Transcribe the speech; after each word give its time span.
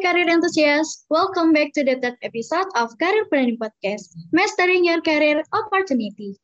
career 0.00 0.32
enthusiasts, 0.32 1.04
welcome 1.12 1.52
back 1.52 1.76
to 1.76 1.84
the 1.84 1.92
third 2.00 2.16
episode 2.24 2.64
of 2.72 2.88
Career 2.96 3.28
Planning 3.28 3.60
Podcast, 3.60 4.08
Mastering 4.32 4.88
Your 4.88 5.04
Career 5.04 5.44
Opportunity. 5.52 6.40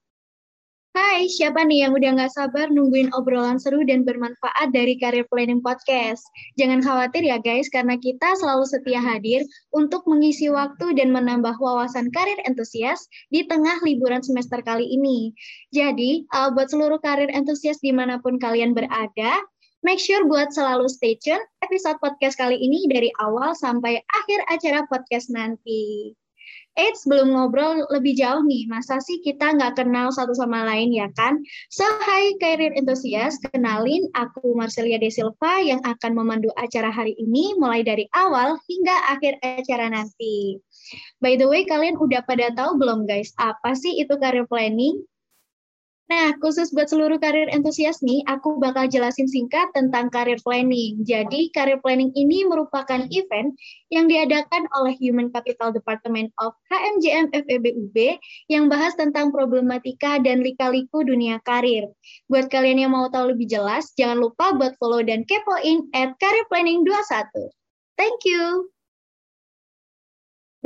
Hai, 0.93 1.25
siapa 1.25 1.65
nih 1.65 1.89
yang 1.89 1.97
udah 1.97 2.21
nggak 2.21 2.33
sabar 2.37 2.69
nungguin 2.69 3.17
obrolan 3.17 3.57
seru 3.57 3.81
dan 3.89 4.05
bermanfaat 4.05 4.77
dari 4.77 5.01
Career 5.01 5.25
Planning 5.33 5.65
Podcast? 5.65 6.21
Jangan 6.61 6.85
khawatir 6.85 7.25
ya 7.25 7.41
guys, 7.41 7.73
karena 7.73 7.97
kita 7.97 8.37
selalu 8.37 8.69
setia 8.69 9.01
hadir 9.01 9.41
untuk 9.73 10.05
mengisi 10.05 10.53
waktu 10.53 10.93
dan 10.93 11.17
menambah 11.17 11.57
wawasan 11.57 12.13
karir 12.13 12.37
entusias 12.45 13.09
di 13.33 13.49
tengah 13.49 13.81
liburan 13.81 14.21
semester 14.21 14.61
kali 14.61 14.85
ini. 14.85 15.33
Jadi, 15.73 16.29
uh, 16.29 16.53
buat 16.53 16.69
seluruh 16.69 17.01
karir 17.01 17.33
entusias 17.33 17.81
di 17.81 17.89
mana 17.89 18.21
pun 18.21 18.37
kalian 18.37 18.77
berada, 18.77 19.41
Make 19.85 20.01
sure 20.01 20.25
buat 20.25 20.57
selalu 20.57 20.89
stay 20.89 21.21
tune 21.21 21.43
episode 21.61 22.01
podcast 22.01 22.41
kali 22.41 22.57
ini 22.57 22.89
dari 22.89 23.13
awal 23.21 23.53
sampai 23.53 24.01
akhir 24.09 24.41
acara 24.49 24.81
podcast 24.89 25.29
nanti. 25.29 26.17
Eits, 26.77 27.09
belum 27.09 27.33
ngobrol 27.33 27.89
lebih 27.89 28.21
jauh 28.21 28.45
nih, 28.45 28.69
masa 28.69 29.01
sih 29.01 29.25
kita 29.25 29.57
nggak 29.57 29.81
kenal 29.81 30.13
satu 30.13 30.37
sama 30.37 30.61
lain 30.69 30.93
ya 30.93 31.09
kan? 31.17 31.41
So, 31.73 31.89
hai 32.05 32.37
career 32.37 32.77
enthusiast, 32.77 33.41
kenalin 33.49 34.05
aku 34.13 34.53
Marcelia 34.53 35.01
De 35.01 35.09
Silva 35.09 35.65
yang 35.65 35.81
akan 35.89 36.13
memandu 36.13 36.53
acara 36.61 36.93
hari 36.93 37.17
ini 37.17 37.57
mulai 37.57 37.81
dari 37.81 38.05
awal 38.13 38.61
hingga 38.69 38.97
akhir 39.09 39.41
acara 39.41 39.89
nanti. 39.89 40.61
By 41.25 41.41
the 41.41 41.49
way, 41.49 41.65
kalian 41.65 41.97
udah 41.97 42.21
pada 42.29 42.53
tahu 42.53 42.77
belum 42.77 43.09
guys, 43.09 43.33
apa 43.41 43.73
sih 43.73 43.97
itu 43.97 44.13
career 44.21 44.45
planning? 44.45 45.01
Nah, 46.07 46.39
khusus 46.39 46.71
buat 46.71 46.87
seluruh 46.87 47.19
karir 47.19 47.51
entusias 47.51 47.99
nih, 47.99 48.23
aku 48.31 48.63
bakal 48.63 48.87
jelasin 48.87 49.27
singkat 49.27 49.67
tentang 49.75 50.07
karir 50.07 50.39
planning. 50.47 51.03
Jadi, 51.03 51.51
karir 51.51 51.83
planning 51.83 52.15
ini 52.15 52.47
merupakan 52.47 53.03
event 53.11 53.51
yang 53.91 54.07
diadakan 54.07 54.71
oleh 54.79 54.95
Human 55.03 55.35
Capital 55.35 55.75
Department 55.75 56.31
of 56.39 56.55
HMJM 56.71 57.35
FEBUB 57.35 58.23
yang 58.47 58.71
bahas 58.71 58.95
tentang 58.95 59.35
problematika 59.35 60.23
dan 60.23 60.47
lika-liku 60.47 61.03
dunia 61.03 61.43
karir. 61.43 61.91
Buat 62.31 62.55
kalian 62.55 62.87
yang 62.87 62.95
mau 62.95 63.11
tahu 63.11 63.35
lebih 63.35 63.51
jelas, 63.51 63.91
jangan 63.99 64.23
lupa 64.23 64.55
buat 64.55 64.79
follow 64.79 65.03
dan 65.03 65.27
kepoin 65.27 65.91
at 65.91 66.15
Career 66.23 66.47
Planning 66.47 66.87
21. 66.87 67.51
Thank 67.99 68.23
you! 68.23 68.76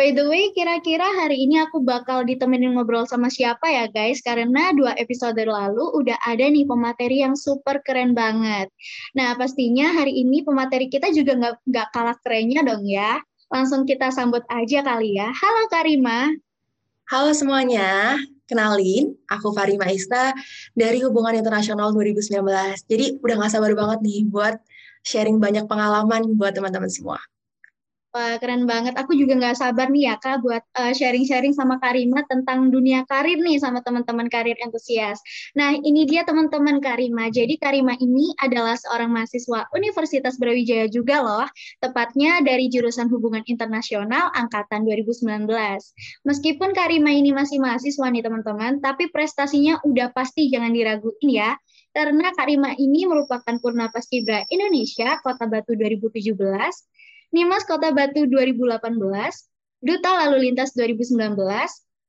By 0.01 0.17
the 0.17 0.25
way, 0.25 0.49
kira-kira 0.57 1.05
hari 1.05 1.45
ini 1.45 1.61
aku 1.61 1.85
bakal 1.85 2.25
ditemenin 2.25 2.73
ngobrol 2.73 3.05
sama 3.05 3.29
siapa 3.29 3.69
ya 3.69 3.85
guys? 3.85 4.25
Karena 4.25 4.73
dua 4.73 4.97
episode 4.97 5.37
lalu 5.37 5.85
udah 5.93 6.17
ada 6.25 6.41
nih 6.41 6.65
pemateri 6.65 7.21
yang 7.21 7.37
super 7.37 7.85
keren 7.85 8.17
banget. 8.17 8.73
Nah, 9.13 9.37
pastinya 9.37 9.93
hari 9.93 10.25
ini 10.25 10.41
pemateri 10.41 10.89
kita 10.89 11.13
juga 11.13 11.37
nggak 11.37 11.69
nggak 11.69 11.89
kalah 11.93 12.17
kerennya 12.25 12.65
dong 12.65 12.89
ya. 12.89 13.21
Langsung 13.53 13.85
kita 13.85 14.09
sambut 14.09 14.41
aja 14.49 14.81
kali 14.81 15.21
ya. 15.21 15.29
Halo 15.37 15.69
Karima. 15.69 16.33
Halo 17.13 17.37
semuanya, 17.37 18.17
kenalin, 18.49 19.13
aku 19.29 19.53
Farima 19.53 19.85
Ista 19.93 20.33
dari 20.73 21.05
Hubungan 21.05 21.37
Internasional 21.37 21.93
2019. 21.93 22.41
Jadi 22.89 23.21
udah 23.21 23.35
gak 23.37 23.53
sabar 23.53 23.77
banget 23.77 24.01
nih 24.01 24.25
buat 24.33 24.57
sharing 25.05 25.37
banyak 25.37 25.69
pengalaman 25.69 26.41
buat 26.41 26.57
teman-teman 26.57 26.89
semua. 26.89 27.21
Wah, 28.11 28.43
keren 28.43 28.67
banget. 28.67 28.99
Aku 28.99 29.15
juga 29.15 29.39
nggak 29.39 29.55
sabar 29.55 29.87
nih 29.87 30.11
ya, 30.11 30.19
Kak, 30.19 30.43
buat 30.43 30.67
uh, 30.83 30.91
sharing-sharing 30.91 31.55
sama 31.55 31.79
Karima 31.79 32.27
tentang 32.27 32.67
dunia 32.67 33.07
karir 33.07 33.39
nih 33.39 33.63
sama 33.63 33.87
teman-teman 33.87 34.27
karir 34.27 34.59
entusias. 34.59 35.23
Nah, 35.55 35.79
ini 35.79 36.11
dia 36.11 36.27
teman-teman 36.27 36.83
Karima. 36.83 37.31
Jadi 37.31 37.55
Karima 37.55 37.95
ini 38.03 38.35
adalah 38.43 38.75
seorang 38.75 39.15
mahasiswa 39.15 39.71
Universitas 39.79 40.43
Brawijaya 40.43 40.91
juga 40.91 41.23
loh, 41.23 41.47
tepatnya 41.79 42.43
dari 42.43 42.67
jurusan 42.67 43.07
Hubungan 43.07 43.47
Internasional 43.47 44.35
angkatan 44.35 44.83
2019. 44.91 45.47
Meskipun 46.27 46.75
Karima 46.75 47.15
ini 47.15 47.31
masih 47.31 47.63
mahasiswa 47.63 48.11
nih 48.11 48.27
teman-teman, 48.27 48.83
tapi 48.83 49.07
prestasinya 49.15 49.79
udah 49.87 50.11
pasti 50.11 50.51
jangan 50.51 50.75
diraguin 50.75 51.31
ya 51.31 51.55
karena 51.91 52.31
Karima 52.35 52.71
ini 52.79 53.03
merupakan 53.07 53.55
Purna 53.59 53.91
Paskibra 53.91 54.47
Indonesia 54.47 55.19
Kota 55.27 55.51
Batu 55.51 55.75
2017 55.75 56.23
Nimas 57.31 57.63
Kota 57.63 57.95
Batu 57.95 58.27
2018, 58.27 58.91
Duta 59.87 60.11
Lalu 60.27 60.51
Lintas 60.51 60.75
2019, 60.75 61.39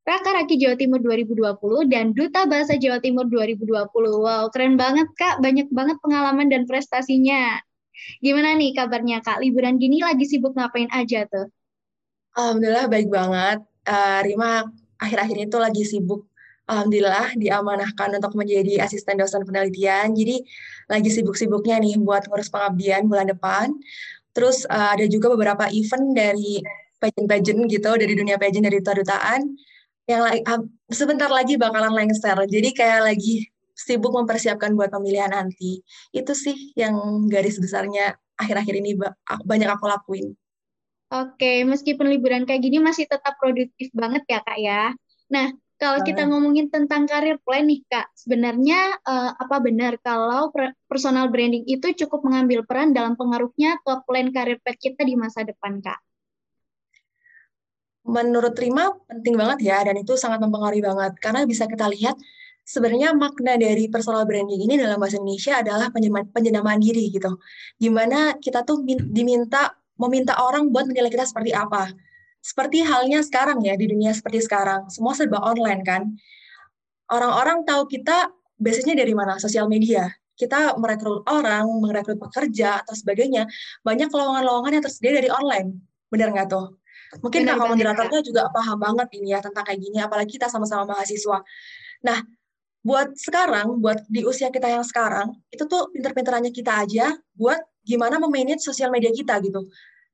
Raka 0.02 0.30
Raki 0.34 0.58
Jawa 0.58 0.76
Timur 0.76 0.98
2020, 0.98 1.94
dan 1.94 2.10
Duta 2.18 2.50
Bahasa 2.50 2.74
Jawa 2.74 2.98
Timur 2.98 3.30
2020. 3.30 3.86
Wow, 3.94 4.50
keren 4.50 4.82
banget 4.82 5.06
Kak, 5.14 5.38
banyak 5.46 5.70
banget 5.70 6.02
pengalaman 6.02 6.50
dan 6.50 6.66
prestasinya. 6.66 7.62
Gimana 8.18 8.58
nih 8.58 8.74
kabarnya 8.74 9.22
Kak? 9.22 9.46
Liburan 9.46 9.78
gini 9.78 10.02
lagi 10.02 10.26
sibuk 10.26 10.58
ngapain 10.58 10.90
aja 10.90 11.30
tuh? 11.30 11.54
Alhamdulillah 12.34 12.90
baik 12.90 13.14
banget. 13.14 13.62
Uh, 13.86 14.20
Rima 14.26 14.66
akhir-akhir 14.98 15.38
itu 15.50 15.58
lagi 15.58 15.84
sibuk 15.86 16.32
Alhamdulillah 16.72 17.36
diamanahkan 17.36 18.16
untuk 18.16 18.32
menjadi 18.40 18.88
asisten 18.88 19.20
dosen 19.20 19.44
penelitian. 19.44 20.16
Jadi 20.16 20.40
lagi 20.88 21.10
sibuk-sibuknya 21.12 21.84
nih 21.84 22.00
buat 22.00 22.32
ngurus 22.32 22.48
pengabdian 22.48 23.12
bulan 23.12 23.28
depan. 23.28 23.76
Terus 24.32 24.64
uh, 24.68 24.96
ada 24.96 25.06
juga 25.08 25.32
beberapa 25.32 25.68
event 25.72 26.16
dari 26.16 26.64
pageant-pageant 27.02 27.62
gitu, 27.68 27.92
dari 27.98 28.14
dunia 28.14 28.38
pageant, 28.38 28.66
dari 28.68 28.78
duta-dutaan, 28.80 29.42
yang 30.08 30.22
uh, 30.24 30.62
sebentar 30.92 31.28
lagi 31.28 31.56
bakalan 31.60 31.92
lengser. 31.92 32.38
Jadi 32.48 32.70
kayak 32.72 33.12
lagi 33.12 33.48
sibuk 33.76 34.14
mempersiapkan 34.14 34.72
buat 34.78 34.94
pemilihan 34.94 35.34
nanti. 35.34 35.82
Itu 36.14 36.38
sih 36.38 36.76
yang 36.78 37.26
garis 37.28 37.58
besarnya 37.58 38.16
akhir-akhir 38.38 38.76
ini 38.78 38.98
banyak 39.46 39.70
aku 39.70 39.86
lakuin. 39.90 40.34
Oke, 41.12 41.68
meskipun 41.68 42.08
liburan 42.08 42.48
kayak 42.48 42.64
gini 42.64 42.80
masih 42.80 43.04
tetap 43.04 43.36
produktif 43.36 43.92
banget 43.92 44.24
ya 44.32 44.40
kak 44.40 44.60
ya. 44.64 44.96
Nah, 45.28 45.52
kalau 45.82 46.06
kita 46.06 46.30
ngomongin 46.30 46.70
tentang 46.70 47.10
karir 47.10 47.42
plan 47.42 47.66
nih 47.66 47.82
Kak, 47.90 48.14
sebenarnya 48.14 49.02
uh, 49.02 49.34
apa 49.34 49.58
benar 49.58 49.98
kalau 49.98 50.54
personal 50.86 51.34
branding 51.34 51.66
itu 51.66 52.06
cukup 52.06 52.22
mengambil 52.22 52.62
peran 52.62 52.94
dalam 52.94 53.18
pengaruhnya 53.18 53.82
ke 53.82 53.94
plan 54.06 54.30
karir 54.30 54.62
path 54.62 54.78
kita 54.78 55.02
di 55.02 55.18
masa 55.18 55.42
depan 55.42 55.82
Kak? 55.82 55.98
Menurut 58.06 58.54
Rima 58.54 58.94
penting 59.10 59.34
banget 59.34 59.74
ya 59.74 59.82
dan 59.82 59.98
itu 59.98 60.14
sangat 60.14 60.38
mempengaruhi 60.46 60.86
banget 60.86 61.18
karena 61.18 61.50
bisa 61.50 61.66
kita 61.66 61.90
lihat 61.90 62.14
sebenarnya 62.62 63.18
makna 63.18 63.58
dari 63.58 63.90
personal 63.90 64.22
branding 64.30 64.62
ini 64.62 64.78
dalam 64.78 65.02
bahasa 65.02 65.18
Indonesia 65.18 65.66
adalah 65.66 65.90
penjenamaan 66.30 66.78
diri 66.78 67.10
gitu. 67.10 67.42
Gimana 67.82 68.38
kita 68.38 68.62
tuh 68.62 68.86
diminta 68.86 69.74
meminta 69.98 70.38
orang 70.46 70.70
buat 70.70 70.86
menilai 70.86 71.10
kita 71.10 71.26
seperti 71.26 71.58
apa 71.58 71.90
seperti 72.42 72.82
halnya 72.82 73.22
sekarang 73.22 73.62
ya, 73.62 73.78
di 73.78 73.86
dunia 73.86 74.12
seperti 74.18 74.42
sekarang, 74.42 74.90
semua 74.90 75.14
serba 75.14 75.38
online 75.40 75.82
kan. 75.86 76.10
Orang-orang 77.08 77.64
tahu 77.64 77.86
kita 77.86 78.34
biasanya 78.58 78.98
dari 78.98 79.14
mana? 79.14 79.38
Sosial 79.38 79.70
media. 79.70 80.10
Kita 80.34 80.74
merekrut 80.82 81.22
orang, 81.30 81.70
merekrut 81.86 82.18
pekerja, 82.18 82.82
atau 82.82 82.98
sebagainya. 82.98 83.46
Banyak 83.86 84.10
lowongan-lowongan 84.10 84.82
yang 84.82 84.84
tersedia 84.84 85.22
dari 85.22 85.30
online. 85.30 85.78
Benar 86.10 86.34
nggak 86.34 86.48
tuh? 86.50 86.82
Mungkin 87.22 87.44
kakak 87.44 87.68
moderatornya 87.68 88.22
juga 88.24 88.48
paham 88.50 88.80
banget 88.80 89.08
ini 89.20 89.36
ya 89.36 89.40
tentang 89.44 89.68
kayak 89.68 89.80
gini, 89.84 90.00
apalagi 90.00 90.40
kita 90.40 90.48
sama-sama 90.48 90.88
mahasiswa. 90.88 91.44
Nah, 92.08 92.20
buat 92.82 93.14
sekarang, 93.14 93.84
buat 93.84 94.02
di 94.08 94.26
usia 94.26 94.50
kita 94.50 94.66
yang 94.66 94.82
sekarang, 94.82 95.36
itu 95.54 95.68
tuh 95.68 95.92
pinter-pinterannya 95.94 96.50
kita 96.50 96.88
aja 96.88 97.14
buat 97.36 97.60
gimana 97.84 98.18
memanage 98.18 98.64
sosial 98.64 98.90
media 98.90 99.12
kita 99.12 99.38
gitu. 99.44 99.68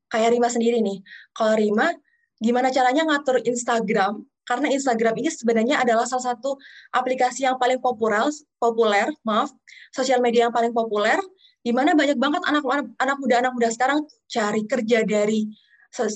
Kayak 0.10 0.36
Rima 0.36 0.50
sendiri 0.50 0.82
nih. 0.82 1.00
Kalau 1.32 1.54
Rima, 1.56 1.94
gimana 2.38 2.70
caranya 2.70 3.04
ngatur 3.08 3.42
Instagram 3.44 4.26
karena 4.48 4.72
Instagram 4.72 5.20
ini 5.20 5.28
sebenarnya 5.28 5.84
adalah 5.84 6.08
salah 6.08 6.32
satu 6.32 6.56
aplikasi 6.96 7.44
yang 7.44 7.60
paling 7.60 7.84
populer, 7.84 8.24
populer, 8.56 9.12
maaf, 9.28 9.52
sosial 9.92 10.24
media 10.24 10.48
yang 10.48 10.56
paling 10.56 10.72
populer, 10.72 11.20
di 11.60 11.76
mana 11.76 11.92
banyak 11.92 12.16
banget 12.16 12.42
anak 12.48 12.64
anak 12.96 13.18
muda 13.20 13.44
anak 13.44 13.52
muda 13.52 13.68
sekarang 13.68 14.08
cari 14.32 14.64
kerja 14.64 15.04
dari 15.04 15.52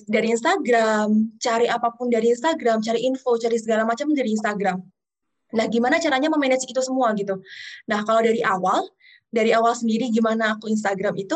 dari 0.08 0.32
Instagram, 0.32 1.36
cari 1.44 1.68
apa 1.68 1.92
pun 1.92 2.08
dari 2.08 2.32
Instagram, 2.32 2.80
cari 2.80 3.04
info, 3.04 3.36
cari 3.36 3.60
segala 3.60 3.84
macam 3.84 4.08
dari 4.16 4.32
Instagram. 4.32 4.80
Nah, 5.52 5.66
gimana 5.68 6.00
caranya 6.00 6.32
memanage 6.32 6.64
itu 6.72 6.80
semua 6.80 7.12
gitu? 7.20 7.44
Nah, 7.92 8.08
kalau 8.08 8.24
dari 8.24 8.40
awal, 8.40 8.88
dari 9.28 9.52
awal 9.52 9.76
sendiri 9.76 10.08
gimana 10.08 10.56
aku 10.56 10.72
Instagram 10.72 11.20
itu 11.20 11.36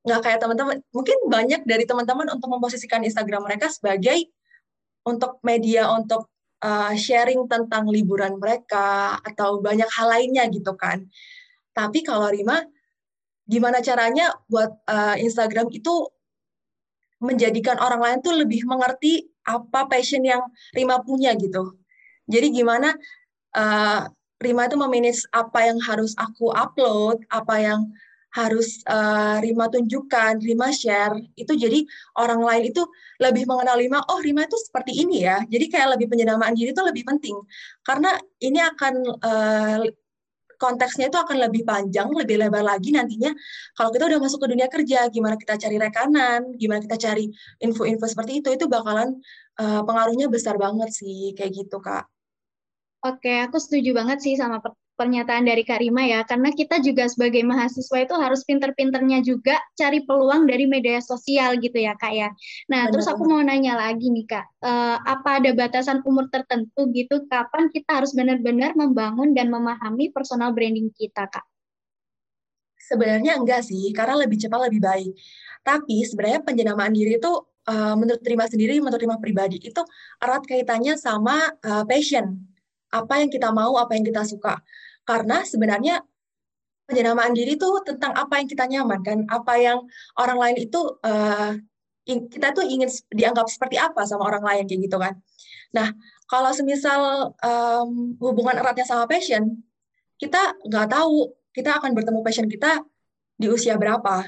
nggak 0.00 0.20
kayak 0.24 0.38
teman-teman 0.40 0.80
mungkin 0.96 1.18
banyak 1.28 1.60
dari 1.68 1.84
teman-teman 1.84 2.32
untuk 2.32 2.48
memposisikan 2.48 3.04
Instagram 3.04 3.44
mereka 3.44 3.68
sebagai 3.68 4.32
untuk 5.04 5.40
media 5.44 5.92
untuk 5.92 6.28
uh, 6.64 6.92
sharing 6.96 7.44
tentang 7.48 7.88
liburan 7.88 8.36
mereka 8.40 9.20
atau 9.20 9.60
banyak 9.60 9.88
hal 9.88 10.08
lainnya 10.08 10.48
gitu 10.48 10.72
kan. 10.76 11.04
Tapi 11.76 12.00
kalau 12.04 12.28
Rima 12.32 12.64
gimana 13.44 13.82
caranya 13.82 14.32
buat 14.46 14.70
uh, 14.86 15.16
Instagram 15.18 15.68
itu 15.74 16.08
menjadikan 17.20 17.76
orang 17.76 18.00
lain 18.00 18.18
tuh 18.24 18.32
lebih 18.32 18.64
mengerti 18.64 19.28
apa 19.44 19.84
passion 19.88 20.24
yang 20.24 20.40
Rima 20.72 21.04
punya 21.04 21.36
gitu. 21.36 21.76
Jadi 22.30 22.52
gimana 22.54 22.96
uh, 23.56 24.08
Rima 24.40 24.64
itu 24.64 24.76
memanage 24.80 25.28
apa 25.36 25.68
yang 25.68 25.76
harus 25.84 26.16
aku 26.16 26.48
upload 26.48 27.20
apa 27.28 27.60
yang 27.60 27.80
harus 28.30 28.82
uh, 28.86 29.42
Rima 29.42 29.66
tunjukkan, 29.70 30.38
Rima 30.38 30.70
share, 30.70 31.18
itu 31.34 31.52
jadi 31.54 31.82
orang 32.18 32.40
lain 32.42 32.70
itu 32.70 32.82
lebih 33.18 33.44
mengenal 33.46 33.76
Rima, 33.78 33.98
oh 34.06 34.22
Rima 34.22 34.46
itu 34.46 34.58
seperti 34.58 35.02
ini 35.02 35.26
ya, 35.26 35.42
jadi 35.46 35.66
kayak 35.66 35.88
lebih 35.98 36.06
penjenamaan 36.10 36.54
diri 36.54 36.70
itu 36.70 36.82
lebih 36.82 37.02
penting, 37.02 37.36
karena 37.82 38.14
ini 38.38 38.58
akan 38.62 38.94
uh, 39.18 39.82
konteksnya 40.60 41.08
itu 41.08 41.16
akan 41.16 41.40
lebih 41.40 41.64
panjang, 41.64 42.12
lebih 42.12 42.36
lebar 42.36 42.60
lagi 42.60 42.92
nantinya. 42.92 43.32
Kalau 43.72 43.88
kita 43.88 44.04
udah 44.12 44.20
masuk 44.20 44.44
ke 44.44 44.48
dunia 44.52 44.68
kerja, 44.68 45.08
gimana 45.08 45.40
kita 45.40 45.56
cari 45.56 45.80
rekanan, 45.80 46.52
gimana 46.60 46.84
kita 46.84 47.00
cari 47.00 47.32
info-info 47.64 48.04
seperti 48.04 48.44
itu, 48.44 48.52
itu 48.52 48.68
bakalan 48.68 49.16
uh, 49.56 49.80
pengaruhnya 49.88 50.28
besar 50.28 50.60
banget 50.60 50.92
sih, 50.92 51.32
kayak 51.32 51.64
gitu 51.64 51.80
Kak. 51.80 52.04
Oke, 53.00 53.40
aku 53.40 53.56
setuju 53.56 53.96
banget 53.96 54.20
sih 54.20 54.36
sama 54.36 54.60
pernyataan 55.00 55.48
dari 55.48 55.64
Karima 55.64 56.04
ya, 56.04 56.20
karena 56.28 56.52
kita 56.52 56.84
juga 56.84 57.08
sebagai 57.08 57.40
mahasiswa 57.40 58.04
itu 58.04 58.12
harus 58.12 58.44
pinter-pinternya 58.44 59.24
juga 59.24 59.56
cari 59.72 60.04
peluang 60.04 60.44
dari 60.44 60.68
media 60.68 61.00
sosial 61.00 61.56
gitu 61.56 61.80
ya 61.80 61.96
Kak 61.96 62.12
ya. 62.12 62.28
Nah, 62.68 62.84
Benar. 62.84 62.92
terus 62.92 63.08
aku 63.08 63.24
mau 63.24 63.40
nanya 63.40 63.80
lagi 63.80 64.12
nih 64.12 64.28
Kak, 64.28 64.60
uh, 64.60 65.00
apa 65.00 65.40
ada 65.40 65.56
batasan 65.56 66.04
umur 66.04 66.28
tertentu 66.28 66.92
gitu, 66.92 67.24
kapan 67.32 67.72
kita 67.72 68.04
harus 68.04 68.12
benar-benar 68.12 68.76
membangun 68.76 69.32
dan 69.32 69.48
memahami 69.48 70.12
personal 70.12 70.52
branding 70.52 70.92
kita 70.92 71.24
Kak? 71.32 71.48
Sebenarnya 72.76 73.40
enggak 73.40 73.64
sih, 73.64 73.88
karena 73.96 74.20
lebih 74.20 74.36
cepat 74.36 74.68
lebih 74.68 74.84
baik. 74.84 75.16
Tapi 75.64 76.04
sebenarnya 76.04 76.44
penjenamaan 76.44 76.92
diri 76.92 77.16
itu 77.16 77.32
uh, 77.72 77.96
menurut 77.96 78.20
terima 78.20 78.44
sendiri, 78.44 78.76
menurut 78.84 79.00
terima 79.00 79.16
pribadi 79.16 79.56
itu 79.64 79.80
erat 80.20 80.44
kaitannya 80.44 81.00
sama 81.00 81.56
uh, 81.64 81.88
passion 81.88 82.36
apa 82.90 83.22
yang 83.22 83.30
kita 83.30 83.48
mau, 83.54 83.78
apa 83.78 83.94
yang 83.94 84.02
kita 84.02 84.26
suka. 84.26 84.58
Karena 85.10 85.42
sebenarnya 85.42 86.06
penjenamaan 86.86 87.34
diri 87.34 87.58
itu 87.58 87.66
tentang 87.82 88.14
apa 88.14 88.38
yang 88.38 88.46
kita 88.46 88.64
nyaman 88.70 89.00
kan, 89.02 89.18
apa 89.26 89.58
yang 89.58 89.78
orang 90.14 90.38
lain 90.38 90.56
itu 90.70 90.78
uh, 91.02 91.58
kita 92.06 92.54
tuh 92.54 92.62
ingin 92.62 92.86
dianggap 93.10 93.50
seperti 93.50 93.74
apa 93.78 94.06
sama 94.06 94.30
orang 94.30 94.42
lain 94.46 94.64
kayak 94.70 94.86
gitu 94.86 94.98
kan. 95.02 95.18
Nah, 95.74 95.90
kalau 96.30 96.54
semisal 96.54 97.34
um, 97.42 98.14
hubungan 98.22 98.54
eratnya 98.58 98.86
sama 98.86 99.10
passion, 99.10 99.66
kita 100.14 100.54
nggak 100.62 100.86
tahu 100.94 101.34
kita 101.50 101.82
akan 101.82 101.90
bertemu 101.90 102.20
passion 102.22 102.46
kita 102.46 102.86
di 103.34 103.50
usia 103.50 103.74
berapa. 103.74 104.26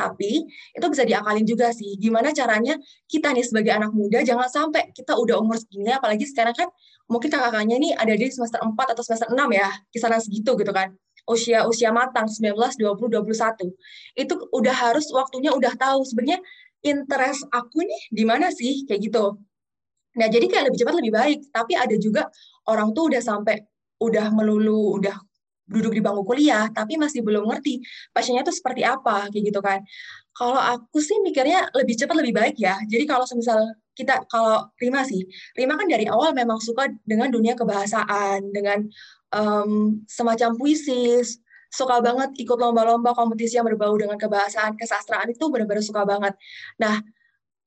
Tapi 0.00 0.48
itu 0.72 0.86
bisa 0.88 1.04
diakalin 1.04 1.44
juga 1.44 1.68
sih. 1.76 2.00
Gimana 2.00 2.32
caranya 2.32 2.80
kita 3.04 3.36
nih 3.36 3.44
sebagai 3.44 3.76
anak 3.76 3.92
muda 3.92 4.24
jangan 4.24 4.48
sampai 4.48 4.88
kita 4.96 5.12
udah 5.12 5.36
umur 5.36 5.60
segini, 5.60 5.92
apalagi 5.92 6.24
sekarang 6.24 6.56
kan 6.56 6.68
mungkin 7.12 7.28
kakak-kakaknya 7.28 7.76
nih 7.76 7.92
ada 8.00 8.12
di 8.16 8.32
semester 8.32 8.64
4 8.64 8.96
atau 8.96 9.02
semester 9.04 9.28
6 9.28 9.36
ya, 9.52 9.68
kisaran 9.92 10.20
segitu 10.24 10.56
gitu 10.56 10.72
kan. 10.72 10.96
Usia 11.28 11.68
usia 11.68 11.92
matang 11.92 12.26
19, 12.32 12.80
20, 12.80 13.12
21. 13.12 13.76
Itu 14.16 14.34
udah 14.56 14.74
harus 14.74 15.12
waktunya 15.12 15.52
udah 15.52 15.76
tahu 15.76 16.00
sebenarnya 16.08 16.40
interest 16.80 17.44
aku 17.52 17.84
nih 17.84 18.02
di 18.08 18.24
mana 18.24 18.48
sih 18.48 18.88
kayak 18.88 19.12
gitu. 19.12 19.36
Nah, 20.16 20.26
jadi 20.26 20.48
kayak 20.50 20.64
lebih 20.72 20.78
cepat 20.82 20.94
lebih 20.98 21.12
baik, 21.14 21.38
tapi 21.54 21.78
ada 21.78 21.94
juga 21.94 22.26
orang 22.66 22.90
tuh 22.96 23.12
udah 23.12 23.22
sampai 23.22 23.62
udah 24.00 24.32
melulu 24.32 24.96
udah 24.96 25.14
duduk 25.70 25.94
di 25.94 26.02
bangku 26.02 26.26
kuliah 26.26 26.66
tapi 26.74 26.98
masih 26.98 27.22
belum 27.22 27.46
ngerti 27.46 27.78
pasiennya 28.10 28.42
itu 28.42 28.52
seperti 28.52 28.82
apa 28.82 29.30
kayak 29.30 29.44
gitu 29.54 29.60
kan. 29.62 29.80
Kalau 30.34 30.58
aku 30.58 30.98
sih 30.98 31.18
mikirnya 31.22 31.70
lebih 31.74 31.94
cepat 31.94 32.16
lebih 32.18 32.34
baik 32.34 32.56
ya. 32.58 32.78
Jadi 32.90 33.04
kalau 33.06 33.22
semisal 33.26 33.70
kita 33.94 34.24
kalau 34.26 34.66
Rima 34.80 35.04
sih, 35.04 35.26
Rima 35.54 35.76
kan 35.76 35.86
dari 35.86 36.08
awal 36.08 36.32
memang 36.32 36.58
suka 36.58 36.88
dengan 37.04 37.28
dunia 37.28 37.52
kebahasaan, 37.52 38.48
dengan 38.50 38.88
um, 39.36 40.00
semacam 40.08 40.56
puisi, 40.56 41.20
suka 41.70 42.02
banget 42.02 42.34
ikut 42.40 42.58
lomba-lomba 42.58 43.14
kompetisi 43.14 43.60
yang 43.60 43.66
berbau 43.66 43.94
dengan 43.94 44.18
kebahasaan, 44.18 44.74
kesastraan 44.74 45.30
itu 45.30 45.46
benar-benar 45.52 45.84
suka 45.84 46.02
banget. 46.02 46.34
Nah, 46.82 46.98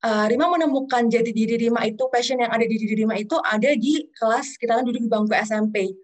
uh, 0.04 0.26
Rima 0.28 0.52
menemukan 0.52 1.08
jati 1.08 1.32
diri 1.32 1.56
Rima 1.56 1.88
itu, 1.88 2.04
passion 2.12 2.42
yang 2.44 2.52
ada 2.52 2.68
di 2.68 2.76
diri 2.76 3.06
Rima 3.06 3.16
itu 3.16 3.40
ada 3.40 3.72
di 3.78 4.08
kelas 4.12 4.60
kita 4.60 4.82
kan 4.82 4.84
duduk 4.84 5.02
di 5.06 5.10
bangku 5.10 5.32
SMP. 5.32 5.96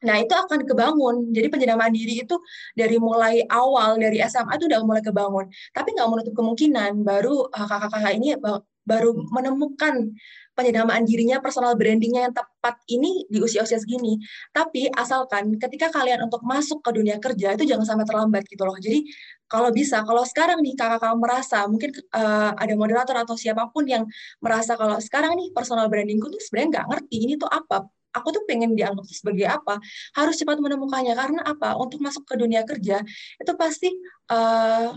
Nah, 0.00 0.16
itu 0.16 0.32
akan 0.32 0.64
kebangun. 0.64 1.16
Jadi 1.36 1.46
penjenamaan 1.52 1.92
diri 1.92 2.24
itu 2.24 2.36
dari 2.72 2.96
mulai 2.96 3.44
awal, 3.52 4.00
dari 4.00 4.18
SMA 4.24 4.56
itu 4.56 4.66
udah 4.70 4.80
mulai 4.84 5.02
kebangun. 5.04 5.44
Tapi 5.76 5.88
nggak 5.92 6.08
menutup 6.08 6.34
kemungkinan 6.36 7.04
baru 7.04 7.48
uh, 7.52 7.66
kakak-kakak 7.68 8.12
ini 8.16 8.36
baru 8.80 9.12
menemukan 9.28 10.16
penyedamaan 10.56 11.04
dirinya, 11.08 11.38
personal 11.38 11.72
brandingnya 11.78 12.28
yang 12.28 12.34
tepat 12.34 12.76
ini 12.88 13.24
di 13.28 13.38
usia-usia 13.40 13.76
segini. 13.80 14.16
Tapi 14.52 14.88
asalkan 14.92 15.56
ketika 15.60 15.92
kalian 15.92 16.26
untuk 16.26 16.42
masuk 16.44 16.80
ke 16.84 16.90
dunia 16.96 17.16
kerja 17.20 17.56
itu 17.56 17.64
jangan 17.68 17.86
sampai 17.86 18.04
terlambat 18.08 18.44
gitu 18.48 18.64
loh. 18.64 18.76
Jadi 18.76 19.04
kalau 19.50 19.68
bisa, 19.72 20.02
kalau 20.04 20.24
sekarang 20.24 20.64
nih 20.64 20.74
kakak-kakak 20.76 21.16
merasa 21.16 21.64
mungkin 21.68 21.90
uh, 22.16 22.52
ada 22.56 22.74
moderator 22.76 23.16
atau 23.20 23.36
siapa 23.36 23.68
pun 23.72 23.84
yang 23.84 24.04
merasa 24.40 24.74
kalau 24.80 24.96
sekarang 25.00 25.36
nih 25.36 25.48
personal 25.52 25.86
brandingku 25.92 26.28
tuh 26.32 26.40
sebenarnya 26.40 26.68
nggak 26.80 26.86
ngerti 26.88 27.16
ini 27.24 27.34
tuh 27.40 27.50
apa, 27.50 27.88
aku 28.10 28.28
tuh 28.34 28.42
pengen 28.46 28.74
dianggap 28.74 29.06
sebagai 29.10 29.46
apa, 29.46 29.78
harus 30.16 30.34
cepat 30.38 30.58
menemukannya. 30.58 31.14
Karena 31.14 31.40
apa? 31.46 31.78
Untuk 31.78 32.02
masuk 32.02 32.26
ke 32.26 32.34
dunia 32.38 32.62
kerja 32.66 33.02
itu 33.38 33.52
pasti 33.54 33.88
uh, 34.30 34.94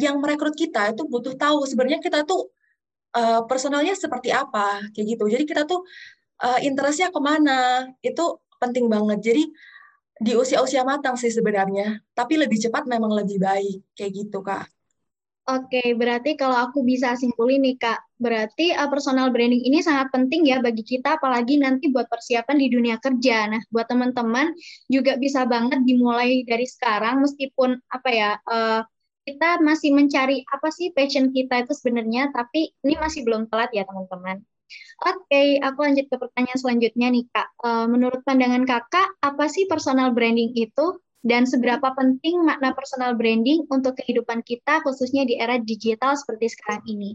yang 0.00 0.16
merekrut 0.20 0.56
kita 0.56 0.96
itu 0.96 1.04
butuh 1.04 1.36
tahu 1.36 1.68
sebenarnya 1.68 2.00
kita 2.00 2.24
tuh 2.24 2.48
uh, 3.16 3.44
personalnya 3.44 3.92
seperti 3.96 4.32
apa 4.32 4.80
kayak 4.96 5.06
gitu. 5.16 5.24
Jadi 5.28 5.44
kita 5.44 5.68
tuh 5.68 5.84
uh, 6.44 6.58
interestnya 6.64 7.12
ke 7.12 7.20
mana 7.20 7.88
itu 8.00 8.24
penting 8.56 8.88
banget. 8.88 9.20
Jadi 9.20 9.44
di 10.20 10.32
usia-usia 10.36 10.84
matang 10.84 11.16
sih 11.16 11.32
sebenarnya. 11.32 12.00
Tapi 12.16 12.40
lebih 12.40 12.60
cepat 12.60 12.84
memang 12.88 13.12
lebih 13.12 13.40
baik 13.40 13.96
kayak 13.96 14.12
gitu 14.12 14.40
kak 14.44 14.68
Oke, 15.50 15.98
berarti 15.98 16.38
kalau 16.38 16.54
aku 16.54 16.86
bisa 16.86 17.18
simpulin 17.18 17.66
nih 17.66 17.74
Kak, 17.74 17.98
berarti 18.22 18.70
uh, 18.70 18.86
personal 18.86 19.34
branding 19.34 19.66
ini 19.66 19.82
sangat 19.82 20.14
penting 20.14 20.46
ya 20.46 20.62
bagi 20.62 20.86
kita, 20.86 21.18
apalagi 21.18 21.58
nanti 21.58 21.90
buat 21.90 22.06
persiapan 22.06 22.54
di 22.54 22.70
dunia 22.70 22.96
kerja. 23.02 23.50
Nah, 23.50 23.58
buat 23.74 23.90
teman-teman 23.90 24.54
juga 24.86 25.18
bisa 25.18 25.42
banget 25.50 25.82
dimulai 25.82 26.46
dari 26.46 26.70
sekarang, 26.70 27.26
meskipun 27.26 27.82
apa 27.90 28.08
ya, 28.14 28.30
uh, 28.46 28.86
kita 29.26 29.58
masih 29.58 29.90
mencari 29.90 30.46
apa 30.46 30.70
sih 30.70 30.94
passion 30.94 31.34
kita 31.34 31.66
itu 31.66 31.74
sebenarnya, 31.74 32.30
tapi 32.30 32.70
ini 32.86 32.94
masih 33.02 33.26
belum 33.26 33.50
telat 33.50 33.74
ya 33.74 33.82
teman-teman. 33.82 34.46
Oke, 35.02 35.58
aku 35.58 35.78
lanjut 35.82 36.06
ke 36.06 36.14
pertanyaan 36.14 36.58
selanjutnya 36.62 37.10
nih 37.10 37.26
Kak. 37.26 37.48
Uh, 37.58 37.86
menurut 37.90 38.22
pandangan 38.22 38.62
Kakak, 38.62 39.18
apa 39.18 39.50
sih 39.50 39.66
personal 39.66 40.14
branding 40.14 40.54
itu 40.54 40.94
dan 41.20 41.44
seberapa 41.44 41.92
penting 41.92 42.40
makna 42.42 42.72
personal 42.72 43.12
branding 43.12 43.68
untuk 43.68 43.96
kehidupan 44.00 44.40
kita 44.40 44.80
khususnya 44.80 45.28
di 45.28 45.36
era 45.36 45.60
digital 45.60 46.16
seperti 46.16 46.48
sekarang 46.52 46.82
ini? 46.88 47.10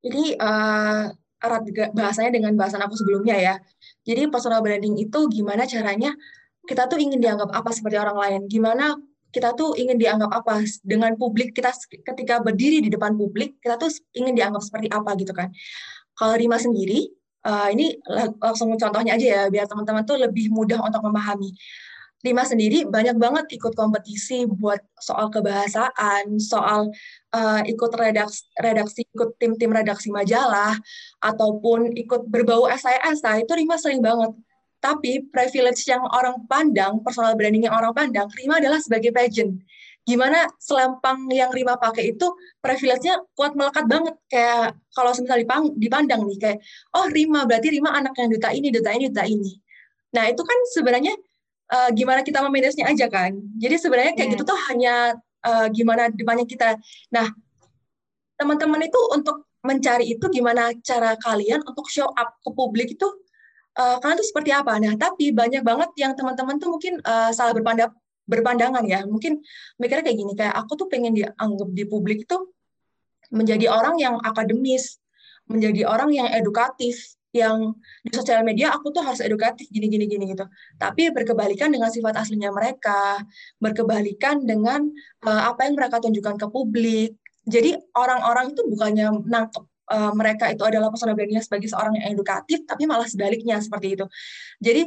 Jadi 0.00 0.34
uh, 0.34 1.12
erat 1.40 1.62
bahasanya 1.94 2.34
dengan 2.34 2.52
bahasan 2.58 2.82
aku 2.82 2.98
sebelumnya 2.98 3.36
ya. 3.38 3.54
Jadi 4.02 4.26
personal 4.26 4.60
branding 4.60 4.98
itu 4.98 5.18
gimana 5.30 5.64
caranya 5.70 6.12
kita 6.66 6.90
tuh 6.90 6.98
ingin 6.98 7.22
dianggap 7.22 7.54
apa 7.54 7.70
seperti 7.72 7.96
orang 7.96 8.18
lain, 8.18 8.40
gimana 8.50 8.98
kita 9.30 9.54
tuh 9.54 9.78
ingin 9.78 9.96
dianggap 9.96 10.30
apa 10.34 10.66
dengan 10.82 11.14
publik 11.14 11.54
kita 11.54 11.70
ketika 12.02 12.42
berdiri 12.42 12.82
di 12.82 12.90
depan 12.90 13.14
publik 13.14 13.62
kita 13.62 13.78
tuh 13.78 13.90
ingin 14.18 14.34
dianggap 14.34 14.58
seperti 14.58 14.90
apa 14.90 15.14
gitu 15.14 15.30
kan 15.30 15.54
kalau 16.18 16.34
Rima 16.34 16.58
sendiri 16.58 17.06
uh, 17.46 17.70
ini 17.70 17.94
langsung 18.42 18.74
contohnya 18.74 19.14
aja 19.14 19.26
ya 19.26 19.42
biar 19.46 19.70
teman-teman 19.70 20.02
tuh 20.02 20.18
lebih 20.18 20.50
mudah 20.50 20.82
untuk 20.82 21.00
memahami 21.06 21.54
Rima 22.20 22.44
sendiri 22.44 22.84
banyak 22.84 23.16
banget 23.16 23.48
ikut 23.56 23.72
kompetisi 23.72 24.44
buat 24.44 24.84
soal 25.00 25.32
kebahasaan, 25.32 26.36
soal 26.36 26.92
uh, 27.32 27.60
ikut 27.64 27.90
redaksi, 27.96 28.44
redaksi 28.60 29.08
ikut 29.08 29.40
tim-tim 29.40 29.72
redaksi 29.72 30.12
majalah, 30.12 30.76
ataupun 31.24 31.96
ikut 31.96 32.28
berbau 32.28 32.68
esai-esai, 32.68 33.48
itu 33.48 33.52
Rima 33.56 33.80
sering 33.80 34.04
banget 34.04 34.36
tapi 34.80 35.28
privilege 35.28 35.84
yang 35.84 36.00
orang 36.08 36.40
pandang, 36.48 37.04
personal 37.04 37.36
branding 37.36 37.68
yang 37.68 37.76
orang 37.76 37.92
pandang, 37.92 38.26
Rima 38.32 38.58
adalah 38.58 38.80
sebagai 38.80 39.12
pageant. 39.12 39.60
Gimana 40.08 40.48
selempang 40.56 41.28
yang 41.28 41.52
Rima 41.52 41.76
pakai 41.76 42.16
itu 42.16 42.26
privilege-nya 42.64 43.20
kuat 43.36 43.52
melekat 43.52 43.84
banget. 43.84 44.16
Kayak 44.32 44.80
kalau 44.96 45.12
misalnya 45.12 45.70
dipandang 45.76 46.24
nih, 46.24 46.38
kayak, 46.40 46.58
oh 46.96 47.06
Rima, 47.12 47.44
berarti 47.44 47.68
Rima 47.68 47.92
anak 47.92 48.16
yang 48.16 48.32
duta 48.32 48.48
ini, 48.56 48.68
duta 48.72 48.90
ini, 48.96 49.04
duta 49.12 49.24
ini. 49.28 49.52
Nah 50.16 50.24
itu 50.32 50.42
kan 50.42 50.58
sebenarnya 50.72 51.14
uh, 51.70 51.90
gimana 51.94 52.20
kita 52.26 52.42
memanage 52.42 52.78
aja 52.82 53.06
kan. 53.06 53.34
Jadi 53.56 53.74
sebenarnya 53.78 54.12
kayak 54.18 54.28
yeah. 54.28 54.34
gitu 54.36 54.42
tuh 54.44 54.58
hanya 54.70 54.94
uh, 55.46 55.66
gimana 55.70 56.10
depannya 56.10 56.44
kita. 56.44 56.76
Nah 57.14 57.30
teman-teman 58.36 58.80
itu 58.84 59.00
untuk 59.12 59.48
mencari 59.60 60.16
itu 60.16 60.24
gimana 60.32 60.72
cara 60.80 61.16
kalian 61.20 61.60
untuk 61.68 61.84
show 61.92 62.08
up 62.08 62.40
ke 62.40 62.48
publik 62.56 62.96
itu 62.96 63.08
uh, 63.76 63.96
kalian 64.00 64.16
tuh 64.18 64.28
seperti 64.28 64.50
apa? 64.50 64.80
Nah, 64.80 64.96
tapi 64.96 65.30
banyak 65.30 65.60
banget 65.60 65.90
yang 66.00 66.12
teman-teman 66.16 66.56
tuh 66.56 66.72
mungkin 66.72 66.98
uh, 67.04 67.30
salah 67.30 67.52
berpandang 67.52 67.92
berpandangan 68.24 68.84
ya. 68.86 69.04
Mungkin 69.04 69.42
mikirnya 69.76 70.04
kayak 70.06 70.18
gini, 70.18 70.32
kayak 70.32 70.54
aku 70.56 70.80
tuh 70.80 70.86
pengen 70.88 71.12
dianggap 71.12 71.68
di 71.76 71.84
publik 71.84 72.24
itu 72.24 72.36
menjadi 73.30 73.70
orang 73.70 74.00
yang 74.00 74.18
akademis, 74.22 74.98
menjadi 75.46 75.86
orang 75.86 76.10
yang 76.10 76.26
edukatif, 76.30 77.14
yang 77.30 77.78
di 78.02 78.10
sosial 78.10 78.42
media 78.42 78.74
aku 78.74 78.90
tuh 78.90 79.06
harus 79.06 79.22
edukatif 79.22 79.70
gini 79.70 79.86
gini 79.86 80.10
gini 80.10 80.24
gitu. 80.34 80.46
Tapi 80.78 81.14
berkebalikan 81.14 81.70
dengan 81.70 81.90
sifat 81.90 82.18
aslinya 82.18 82.50
mereka, 82.50 83.22
berkebalikan 83.62 84.42
dengan 84.42 84.90
uh, 85.22 85.50
apa 85.50 85.70
yang 85.70 85.78
mereka 85.78 86.02
tunjukkan 86.02 86.36
ke 86.38 86.46
publik. 86.50 87.14
Jadi 87.46 87.78
orang-orang 87.94 88.52
itu 88.52 88.62
bukannya 88.66 89.06
nangkep 89.26 89.64
uh, 89.90 90.12
mereka 90.14 90.50
itu 90.50 90.62
adalah 90.66 90.90
personal 90.90 91.14
brandingnya 91.14 91.42
sebagai 91.42 91.70
seorang 91.70 91.98
yang 91.98 92.14
edukatif, 92.14 92.66
tapi 92.66 92.86
malah 92.86 93.06
sebaliknya 93.06 93.58
seperti 93.62 93.98
itu. 93.98 94.06
Jadi 94.58 94.82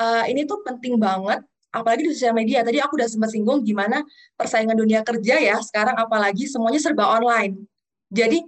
uh, 0.00 0.24
ini 0.28 0.44
tuh 0.44 0.60
penting 0.64 1.00
banget 1.00 1.44
apalagi 1.72 2.08
di 2.08 2.10
sosial 2.16 2.32
media. 2.32 2.64
Tadi 2.64 2.80
aku 2.80 2.96
udah 2.96 3.08
sempat 3.08 3.32
singgung 3.32 3.60
gimana 3.64 4.00
persaingan 4.36 4.76
dunia 4.76 5.04
kerja 5.04 5.36
ya, 5.40 5.56
sekarang 5.60 5.96
apalagi 5.96 6.48
semuanya 6.48 6.80
serba 6.80 7.04
online. 7.08 7.68
Jadi 8.08 8.40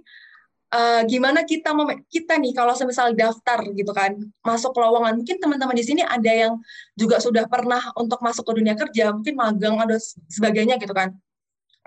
uh, 0.73 1.01
gimana 1.05 1.45
kita 1.45 1.73
kita 2.09 2.37
nih 2.37 2.53
kalau 2.53 2.73
semisal 2.77 3.13
daftar 3.13 3.59
gitu 3.73 3.89
kan 3.93 4.15
masuk 4.45 4.73
lowongan 4.77 5.21
mungkin 5.21 5.37
teman-teman 5.41 5.75
di 5.75 5.85
sini 5.85 6.01
ada 6.05 6.29
yang 6.29 6.53
juga 6.93 7.17
sudah 7.17 7.45
pernah 7.49 7.81
untuk 7.97 8.21
masuk 8.21 8.45
ke 8.45 8.53
dunia 8.61 8.75
kerja 8.77 9.13
mungkin 9.13 9.33
magang 9.37 9.75
atau 9.81 9.97
sebagainya 10.29 10.77
gitu 10.77 10.93
kan. 10.93 11.13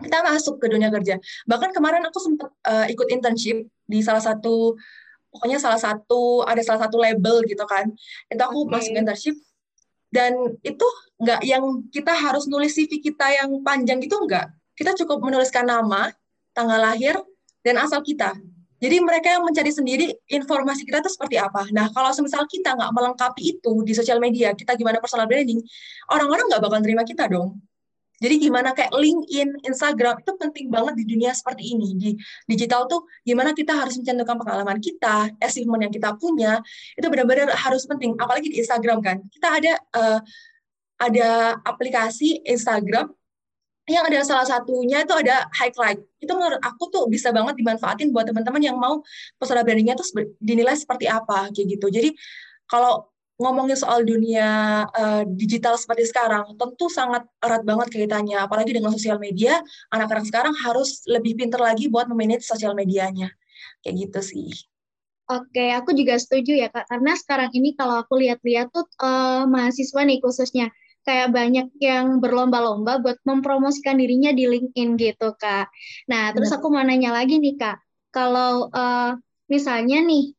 Kita 0.02 0.24
masuk 0.24 0.58
ke 0.58 0.66
dunia 0.66 0.90
kerja. 0.90 1.20
Bahkan 1.46 1.70
kemarin 1.70 2.02
aku 2.02 2.18
sempat 2.18 2.50
uh, 2.66 2.86
ikut 2.90 3.06
internship 3.12 3.62
di 3.86 4.02
salah 4.02 4.24
satu 4.24 4.74
pokoknya 5.30 5.62
salah 5.62 5.78
satu 5.78 6.42
ada 6.42 6.58
salah 6.64 6.88
satu 6.88 6.98
label 6.98 7.46
gitu 7.46 7.62
kan. 7.68 7.92
Itu 8.26 8.42
aku 8.42 8.66
okay. 8.66 8.72
masuk 8.72 8.92
internship 8.98 9.36
dan 10.10 10.34
itu 10.66 10.86
nggak 11.22 11.40
yang 11.46 11.86
kita 11.88 12.12
harus 12.12 12.50
nulis 12.50 12.74
CV 12.74 12.98
kita 12.98 13.30
yang 13.30 13.62
panjang 13.62 14.02
gitu 14.02 14.18
nggak. 14.26 14.50
Kita 14.74 14.96
cukup 15.04 15.22
menuliskan 15.22 15.68
nama 15.68 16.10
tanggal 16.56 16.80
lahir 16.82 17.14
dan 17.62 17.78
asal 17.78 18.02
kita 18.02 18.34
jadi 18.82 18.98
mereka 18.98 19.38
yang 19.38 19.46
mencari 19.46 19.70
sendiri 19.70 20.10
informasi 20.26 20.82
kita 20.82 20.98
itu 20.98 21.10
seperti 21.14 21.38
apa. 21.38 21.70
Nah, 21.70 21.86
kalau 21.94 22.10
semisal 22.10 22.42
kita 22.50 22.74
nggak 22.74 22.90
melengkapi 22.90 23.54
itu 23.54 23.86
di 23.86 23.94
sosial 23.94 24.18
media, 24.18 24.50
kita 24.58 24.74
gimana 24.74 24.98
personal 24.98 25.30
branding, 25.30 25.62
orang-orang 26.10 26.50
nggak 26.50 26.62
bakal 26.66 26.82
terima 26.82 27.06
kita 27.06 27.30
dong. 27.30 27.62
Jadi 28.22 28.38
gimana 28.38 28.70
kayak 28.70 28.94
LinkedIn, 28.94 29.66
Instagram 29.66 30.22
itu 30.22 30.32
penting 30.38 30.66
banget 30.70 30.94
di 30.94 31.04
dunia 31.10 31.34
seperti 31.34 31.74
ini. 31.74 31.94
Di 31.98 32.10
digital 32.46 32.86
tuh 32.86 33.06
gimana 33.26 33.50
kita 33.50 33.74
harus 33.74 33.98
mencantumkan 33.98 34.38
pengalaman 34.38 34.78
kita, 34.78 35.30
achievement 35.42 35.82
yang 35.86 35.94
kita 35.94 36.14
punya, 36.18 36.62
itu 36.94 37.06
benar-benar 37.06 37.50
harus 37.54 37.82
penting. 37.86 38.14
Apalagi 38.18 38.50
di 38.50 38.62
Instagram 38.62 39.02
kan. 39.02 39.22
Kita 39.26 39.48
ada 39.58 39.72
uh, 39.98 40.20
ada 41.02 41.58
aplikasi 41.66 42.46
Instagram 42.46 43.10
yang 43.90 44.06
ada 44.06 44.22
salah 44.22 44.46
satunya 44.46 45.02
itu 45.02 45.10
ada 45.10 45.50
highlight. 45.50 45.98
Itu 46.22 46.38
menurut 46.38 46.62
aku 46.62 46.86
tuh 46.86 47.04
bisa 47.10 47.34
banget 47.34 47.58
dimanfaatin 47.58 48.14
buat 48.14 48.30
teman-teman 48.30 48.62
yang 48.62 48.78
mau 48.78 49.02
personal 49.42 49.66
brandingnya 49.66 49.98
tuh 49.98 50.06
dinilai 50.38 50.78
seperti 50.78 51.10
apa 51.10 51.50
kayak 51.50 51.66
gitu. 51.78 51.90
Jadi 51.90 52.14
kalau 52.70 53.10
ngomongin 53.42 53.74
soal 53.74 54.06
dunia 54.06 54.82
uh, 54.86 55.26
digital 55.26 55.74
seperti 55.74 56.06
sekarang, 56.06 56.54
tentu 56.54 56.86
sangat 56.86 57.26
erat 57.42 57.66
banget 57.66 57.90
kaitannya. 57.90 58.38
Apalagi 58.38 58.70
dengan 58.70 58.94
sosial 58.94 59.18
media, 59.18 59.58
anak-anak 59.90 60.30
sekarang 60.30 60.54
harus 60.62 61.02
lebih 61.10 61.34
pintar 61.34 61.58
lagi 61.58 61.90
buat 61.90 62.06
memanage 62.06 62.46
sosial 62.46 62.78
medianya. 62.78 63.34
Kayak 63.82 63.94
gitu 64.08 64.20
sih. 64.22 64.50
Oke, 65.26 65.74
aku 65.74 65.90
juga 65.96 66.18
setuju 66.22 66.54
ya 66.54 66.68
Kak. 66.70 66.86
Karena 66.86 67.18
sekarang 67.18 67.50
ini 67.56 67.74
kalau 67.74 67.98
aku 67.98 68.20
lihat-lihat 68.20 68.70
tuh 68.70 68.86
uh, 69.02 69.48
mahasiswa 69.50 70.02
nih 70.06 70.22
khususnya 70.22 70.70
kayak 71.02 71.34
banyak 71.34 71.68
yang 71.82 72.22
berlomba-lomba 72.22 73.02
buat 73.02 73.18
mempromosikan 73.26 73.98
dirinya 73.98 74.30
di 74.30 74.46
LinkedIn 74.46 74.94
gitu 74.98 75.34
kak. 75.34 75.70
Nah 76.06 76.30
terus 76.34 76.50
aku 76.54 76.70
mau 76.70 76.82
nanya 76.82 77.10
lagi 77.10 77.42
nih 77.42 77.58
kak, 77.58 77.78
kalau 78.14 78.70
uh, 78.70 79.18
misalnya 79.50 80.00
nih 80.02 80.34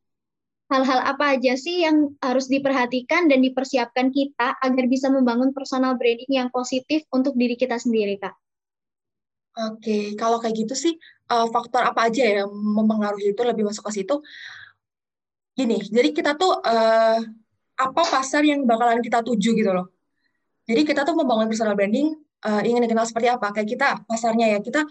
hal-hal 0.71 0.99
apa 1.05 1.37
aja 1.37 1.53
sih 1.53 1.85
yang 1.85 2.17
harus 2.17 2.49
diperhatikan 2.49 3.29
dan 3.29 3.43
dipersiapkan 3.45 4.09
kita 4.09 4.57
agar 4.57 4.85
bisa 4.89 5.11
membangun 5.11 5.53
personal 5.53 5.99
branding 5.99 6.31
yang 6.31 6.49
positif 6.49 7.05
untuk 7.13 7.37
diri 7.37 7.53
kita 7.53 7.77
sendiri 7.77 8.17
kak? 8.17 8.33
Oke, 9.53 10.17
kalau 10.17 10.41
kayak 10.41 10.65
gitu 10.65 10.73
sih 10.73 10.93
uh, 11.29 11.45
faktor 11.53 11.85
apa 11.85 12.09
aja 12.09 12.25
ya 12.25 12.33
yang 12.41 12.49
mempengaruhi 12.49 13.37
itu 13.37 13.41
lebih 13.45 13.69
masuk 13.69 13.85
ke 13.85 14.01
situ. 14.01 14.17
Gini, 15.53 15.77
jadi 15.93 16.09
kita 16.09 16.33
tuh 16.33 16.57
uh, 16.57 17.21
apa 17.77 18.01
pasar 18.01 18.41
yang 18.41 18.65
bakalan 18.65 19.05
kita 19.05 19.21
tuju 19.21 19.53
gitu 19.53 19.69
loh. 19.69 19.93
Jadi 20.63 20.81
kita 20.87 21.03
tuh 21.03 21.15
membangun 21.15 21.51
personal 21.51 21.75
branding 21.75 22.15
uh, 22.47 22.61
ingin 22.63 22.83
dikenal 22.87 23.07
seperti 23.07 23.27
apa? 23.31 23.51
Kayak 23.51 23.67
kita 23.75 23.87
pasarnya 24.07 24.57
ya 24.57 24.59
kita 24.63 24.83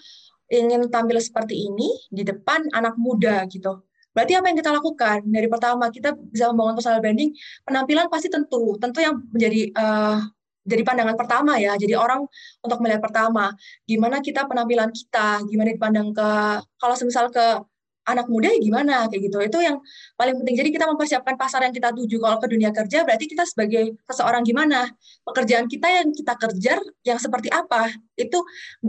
ingin 0.53 0.89
tampil 0.93 1.17
seperti 1.17 1.69
ini 1.69 1.89
di 2.13 2.23
depan 2.25 2.69
anak 2.77 3.01
muda 3.01 3.49
gitu. 3.49 3.85
Berarti 4.13 4.37
apa 4.37 4.53
yang 4.53 4.59
kita 4.61 4.71
lakukan? 4.77 5.19
Dari 5.25 5.49
pertama 5.49 5.89
kita 5.89 6.13
bisa 6.13 6.53
membangun 6.53 6.77
personal 6.77 7.01
branding, 7.01 7.33
penampilan 7.65 8.13
pasti 8.13 8.29
tentu, 8.29 8.77
tentu 8.77 9.01
yang 9.01 9.17
menjadi 9.33 9.73
uh, 9.73 10.21
jadi 10.63 10.83
pandangan 10.85 11.17
pertama 11.17 11.57
ya. 11.57 11.73
Jadi 11.81 11.97
orang 11.97 12.23
untuk 12.61 12.79
melihat 12.85 13.01
pertama, 13.01 13.57
gimana 13.89 14.21
kita 14.21 14.45
penampilan 14.45 14.93
kita, 14.93 15.41
gimana 15.49 15.73
dipandang 15.73 16.13
ke 16.13 16.29
kalau 16.77 16.95
semisal 16.95 17.33
ke 17.33 17.65
anak 18.03 18.27
muda 18.27 18.51
ya 18.51 18.59
gimana 18.59 19.07
kayak 19.07 19.31
gitu. 19.31 19.39
Itu 19.43 19.59
yang 19.63 19.79
paling 20.19 20.35
penting. 20.43 20.57
Jadi 20.59 20.69
kita 20.75 20.85
mempersiapkan 20.91 21.35
pasar 21.39 21.63
yang 21.67 21.75
kita 21.75 21.95
tuju. 21.95 22.19
Kalau 22.19 22.37
ke 22.43 22.47
dunia 22.51 22.71
kerja 22.75 23.07
berarti 23.07 23.25
kita 23.31 23.45
sebagai 23.47 23.95
seseorang 24.11 24.43
gimana? 24.43 24.91
Pekerjaan 25.23 25.71
kita 25.71 25.87
yang 25.87 26.09
kita 26.11 26.35
kerja 26.35 26.75
yang 27.07 27.19
seperti 27.23 27.49
apa? 27.51 27.91
Itu 28.19 28.43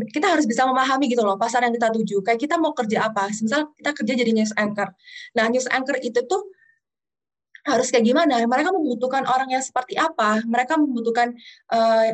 kita 0.10 0.34
harus 0.34 0.50
bisa 0.50 0.66
memahami 0.66 1.10
gitu 1.14 1.22
loh 1.22 1.38
pasar 1.38 1.62
yang 1.66 1.74
kita 1.74 1.94
tuju. 1.94 2.26
Kayak 2.26 2.40
kita 2.42 2.56
mau 2.58 2.74
kerja 2.74 3.10
apa? 3.10 3.30
Misal 3.30 3.70
kita 3.78 3.92
kerja 3.94 4.14
jadi 4.18 4.32
news 4.34 4.54
anchor. 4.58 4.90
Nah 5.38 5.46
news 5.50 5.70
anchor 5.70 5.98
itu 6.02 6.20
tuh 6.26 6.42
harus 7.64 7.88
kayak 7.94 8.04
gimana? 8.04 8.44
Mereka 8.44 8.76
membutuhkan 8.76 9.24
orang 9.24 9.48
yang 9.54 9.64
seperti 9.64 9.96
apa? 9.96 10.44
Mereka 10.44 10.76
membutuhkan 10.76 11.32
uh, 11.72 12.12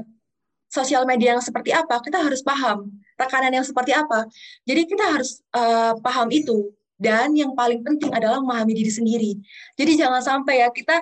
sosial 0.69 1.03
media 1.09 1.33
yang 1.35 1.41
seperti 1.41 1.73
apa, 1.73 1.97
kita 1.99 2.21
harus 2.21 2.45
paham. 2.45 2.93
Tekanan 3.17 3.51
yang 3.51 3.65
seperti 3.65 3.91
apa. 3.91 4.29
Jadi 4.63 4.85
kita 4.85 5.17
harus 5.17 5.41
uh, 5.51 5.97
paham 5.99 6.29
itu. 6.29 6.69
Dan 6.99 7.31
yang 7.31 7.55
paling 7.55 7.79
penting 7.79 8.11
adalah 8.11 8.43
memahami 8.43 8.75
diri 8.75 8.91
sendiri. 8.91 9.31
Jadi 9.79 9.91
jangan 9.95 10.19
sampai 10.19 10.61
ya 10.61 10.67
kita 10.67 10.99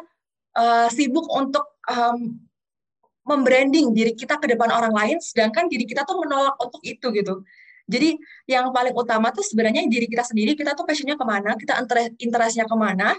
uh, 0.54 0.88
sibuk 0.94 1.26
untuk 1.34 1.66
um, 1.90 2.38
membranding 3.26 3.92
diri 3.92 4.14
kita 4.14 4.38
ke 4.38 4.46
depan 4.46 4.70
orang 4.70 4.94
lain, 4.94 5.18
sedangkan 5.18 5.66
diri 5.66 5.90
kita 5.90 6.06
tuh 6.06 6.22
menolak 6.22 6.54
untuk 6.62 6.80
itu 6.86 7.10
gitu. 7.12 7.42
Jadi 7.88 8.20
yang 8.52 8.70
paling 8.70 8.92
utama 8.94 9.32
tuh 9.32 9.42
sebenarnya 9.42 9.88
diri 9.88 10.06
kita 10.06 10.24
sendiri, 10.24 10.54
kita 10.54 10.76
tuh 10.76 10.84
passionnya 10.84 11.16
ke 11.16 11.26
mana, 11.26 11.56
kita 11.56 11.82
interestnya 12.20 12.68
ke 12.68 12.76
mana. 12.76 13.16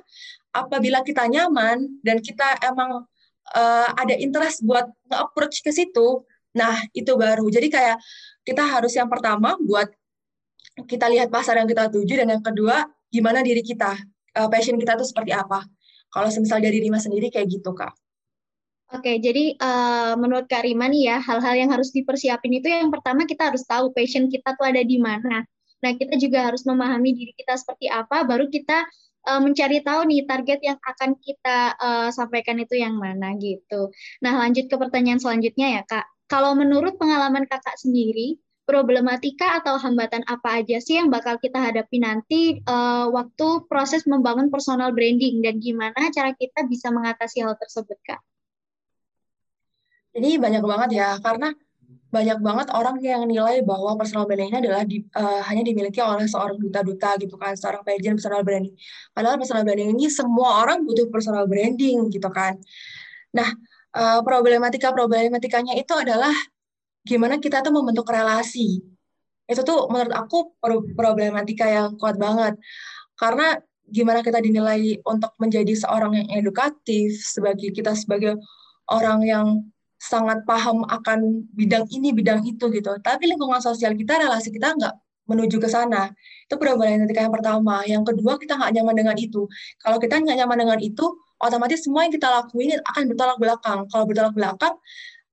Apabila 0.55 1.01
kita 1.03 1.25
nyaman 1.29 2.01
dan 2.05 2.21
kita 2.21 2.57
emang 2.63 3.05
uh, 3.57 3.89
ada 3.97 4.15
interest 4.17 4.65
buat 4.65 4.89
nge-approach 5.09 5.65
ke 5.65 5.73
situ, 5.73 6.25
nah 6.53 6.77
itu 6.93 7.13
baru. 7.17 7.49
Jadi 7.49 7.69
kayak 7.73 7.97
kita 8.45 8.65
harus 8.65 8.93
yang 8.97 9.09
pertama 9.09 9.57
buat 9.61 9.89
kita 10.87 11.11
lihat 11.11 11.33
pasar 11.33 11.59
yang 11.59 11.67
kita 11.67 11.91
tuju 11.91 12.21
dan 12.23 12.29
yang 12.31 12.45
kedua 12.45 12.87
gimana 13.09 13.41
diri 13.43 13.65
kita 13.65 13.97
uh, 14.39 14.49
passion 14.53 14.77
kita 14.79 14.95
tuh 14.95 15.09
seperti 15.09 15.35
apa 15.35 15.65
kalau 16.13 16.29
semisal 16.29 16.61
dari 16.63 16.79
Rima 16.79 17.01
sendiri 17.01 17.33
kayak 17.33 17.49
gitu 17.49 17.73
kak 17.75 17.95
Oke, 18.89 19.21
jadi 19.21 19.53
uh, 19.61 20.17
menurut 20.17 20.49
Kak 20.49 20.65
Rima 20.65 20.89
nih 20.89 21.13
ya, 21.13 21.21
hal-hal 21.21 21.61
yang 21.61 21.69
harus 21.69 21.93
dipersiapin 21.93 22.57
itu 22.57 22.73
yang 22.73 22.89
pertama 22.89 23.29
kita 23.29 23.53
harus 23.53 23.61
tahu 23.69 23.93
passion 23.93 24.33
kita 24.33 24.57
tuh 24.57 24.65
ada 24.65 24.81
di 24.81 24.97
mana. 24.97 25.45
Nah, 25.85 25.93
kita 25.93 26.17
juga 26.17 26.49
harus 26.49 26.65
memahami 26.65 27.13
diri 27.13 27.37
kita 27.37 27.53
seperti 27.61 27.93
apa, 27.93 28.25
baru 28.25 28.49
kita 28.49 28.89
uh, 29.29 29.41
mencari 29.45 29.85
tahu 29.85 30.09
nih 30.09 30.25
target 30.25 30.61
yang 30.65 30.81
akan 30.81 31.21
kita 31.21 31.77
uh, 31.77 32.09
sampaikan 32.09 32.57
itu 32.65 32.81
yang 32.81 32.97
mana 32.97 33.37
gitu. 33.37 33.93
Nah, 34.25 34.41
lanjut 34.41 34.73
ke 34.73 34.77
pertanyaan 34.81 35.21
selanjutnya 35.21 35.69
ya, 35.69 35.83
Kak. 35.85 36.09
Kalau 36.25 36.57
menurut 36.57 36.97
pengalaman 36.97 37.45
Kakak 37.45 37.77
sendiri, 37.77 38.41
problematika 38.69 39.65
atau 39.65 39.81
hambatan 39.81 40.21
apa 40.29 40.61
aja 40.61 40.77
sih 40.77 41.01
yang 41.01 41.09
bakal 41.09 41.41
kita 41.41 41.57
hadapi 41.57 42.05
nanti 42.05 42.61
uh, 42.69 43.09
waktu 43.09 43.65
proses 43.65 44.05
membangun 44.05 44.53
personal 44.53 44.93
branding 44.93 45.41
dan 45.41 45.57
gimana 45.57 46.13
cara 46.13 46.37
kita 46.37 46.69
bisa 46.69 46.93
mengatasi 46.93 47.41
hal 47.41 47.57
tersebut, 47.57 47.97
Kak? 48.05 48.21
Ini 50.13 50.37
banyak 50.37 50.61
banget 50.61 51.01
ya, 51.01 51.17
karena 51.25 51.57
banyak 52.13 52.39
banget 52.45 52.69
orang 52.77 53.01
yang 53.01 53.25
nilai 53.25 53.65
bahwa 53.65 53.97
personal 53.97 54.29
branding 54.29 54.53
adalah 54.53 54.85
di, 54.85 55.01
uh, 55.17 55.41
hanya 55.49 55.65
dimiliki 55.65 56.05
oleh 56.05 56.29
seorang 56.29 56.61
duta-duta 56.61 57.17
gitu 57.17 57.41
kan, 57.41 57.57
seorang 57.57 57.81
pejen 57.89 58.21
personal 58.21 58.45
branding. 58.45 58.77
Padahal 59.17 59.41
personal 59.41 59.65
branding 59.65 59.97
ini 59.97 60.13
semua 60.13 60.69
orang 60.69 60.85
butuh 60.85 61.09
personal 61.09 61.49
branding 61.49 62.13
gitu 62.13 62.29
kan. 62.29 62.61
Nah, 63.33 63.49
uh, 63.97 64.21
problematika-problematikanya 64.21 65.77
itu 65.81 65.97
adalah 65.97 66.33
gimana 67.09 67.41
kita 67.41 67.65
tuh 67.65 67.73
membentuk 67.73 68.05
relasi. 68.13 68.85
Itu 69.49 69.65
tuh 69.65 69.89
menurut 69.89 70.13
aku 70.13 70.53
problematika 70.93 71.65
yang 71.65 71.97
kuat 71.97 72.21
banget. 72.21 72.61
Karena 73.17 73.57
gimana 73.89 74.21
kita 74.21 74.45
dinilai 74.45 75.01
untuk 75.09 75.33
menjadi 75.41 75.73
seorang 75.73 76.13
yang 76.13 76.29
edukatif, 76.37 77.17
sebagai 77.25 77.73
kita 77.73 77.97
sebagai 77.97 78.37
orang 78.93 79.25
yang 79.25 79.47
sangat 79.99 80.45
paham 80.45 80.85
akan 80.87 81.49
bidang 81.57 81.89
ini, 81.91 82.13
bidang 82.13 82.45
itu 82.45 82.69
gitu. 82.71 82.93
Tapi 83.01 83.25
lingkungan 83.27 83.59
sosial 83.65 83.97
kita, 83.97 84.21
relasi 84.21 84.53
kita 84.53 84.77
nggak 84.77 84.95
menuju 85.29 85.57
ke 85.59 85.69
sana. 85.69 86.13
Itu 86.47 86.61
problematika 86.61 87.25
yang 87.25 87.35
pertama. 87.35 87.83
Yang 87.89 88.15
kedua, 88.15 88.37
kita 88.37 88.57
nggak 88.57 88.73
nyaman 88.79 88.95
dengan 88.95 89.17
itu. 89.17 89.49
Kalau 89.81 89.97
kita 89.97 90.21
nggak 90.21 90.37
nyaman 90.45 90.59
dengan 90.61 90.79
itu, 90.79 91.05
otomatis 91.41 91.83
semua 91.85 92.05
yang 92.07 92.13
kita 92.15 92.29
lakuin 92.29 92.79
akan 92.85 93.03
bertolak 93.13 93.39
belakang. 93.41 93.79
Kalau 93.91 94.05
bertolak 94.07 94.35
belakang, 94.37 94.75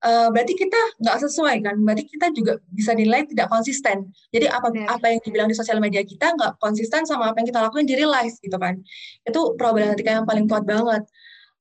uh, 0.06 0.28
berarti 0.30 0.54
kita 0.54 0.80
nggak 1.02 1.18
sesuai 1.26 1.56
kan? 1.66 1.76
Berarti 1.82 2.06
kita 2.06 2.30
juga 2.30 2.62
bisa 2.70 2.94
nilai 2.94 3.26
tidak 3.26 3.50
konsisten. 3.50 4.14
Jadi 4.30 4.46
apa 4.46 4.70
yeah. 4.70 4.94
apa 4.94 5.06
yang 5.10 5.20
dibilang 5.26 5.48
di 5.50 5.56
sosial 5.58 5.82
media 5.82 6.06
kita 6.06 6.32
nggak 6.38 6.62
konsisten 6.62 7.02
sama 7.02 7.34
apa 7.34 7.42
yang 7.42 7.48
kita 7.50 7.60
lakuin 7.66 7.86
di 7.86 7.98
real 7.98 8.14
life 8.14 8.38
gitu 8.38 8.54
kan? 8.56 8.78
Itu 9.26 9.58
problematika 9.58 10.22
yang 10.22 10.26
paling 10.26 10.46
kuat 10.46 10.62
banget. 10.62 11.02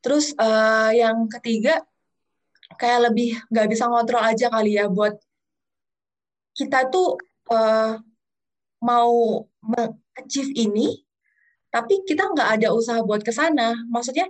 Terus 0.05 0.37
uh, 0.37 0.93
yang 0.93 1.25
ketiga 1.25 1.81
kayak 2.77 3.09
lebih 3.09 3.37
nggak 3.49 3.67
bisa 3.73 3.89
ngontrol 3.89 4.21
aja 4.21 4.47
kali 4.53 4.77
ya 4.77 4.85
buat 4.89 5.17
kita 6.55 6.87
tuh 6.93 7.19
uh, 7.51 7.99
mau 8.79 9.43
achieve 10.15 10.55
ini, 10.55 11.03
tapi 11.73 12.05
kita 12.07 12.31
nggak 12.31 12.49
ada 12.61 12.67
usaha 12.71 13.01
buat 13.03 13.25
ke 13.25 13.33
sana. 13.33 13.75
Maksudnya 13.91 14.29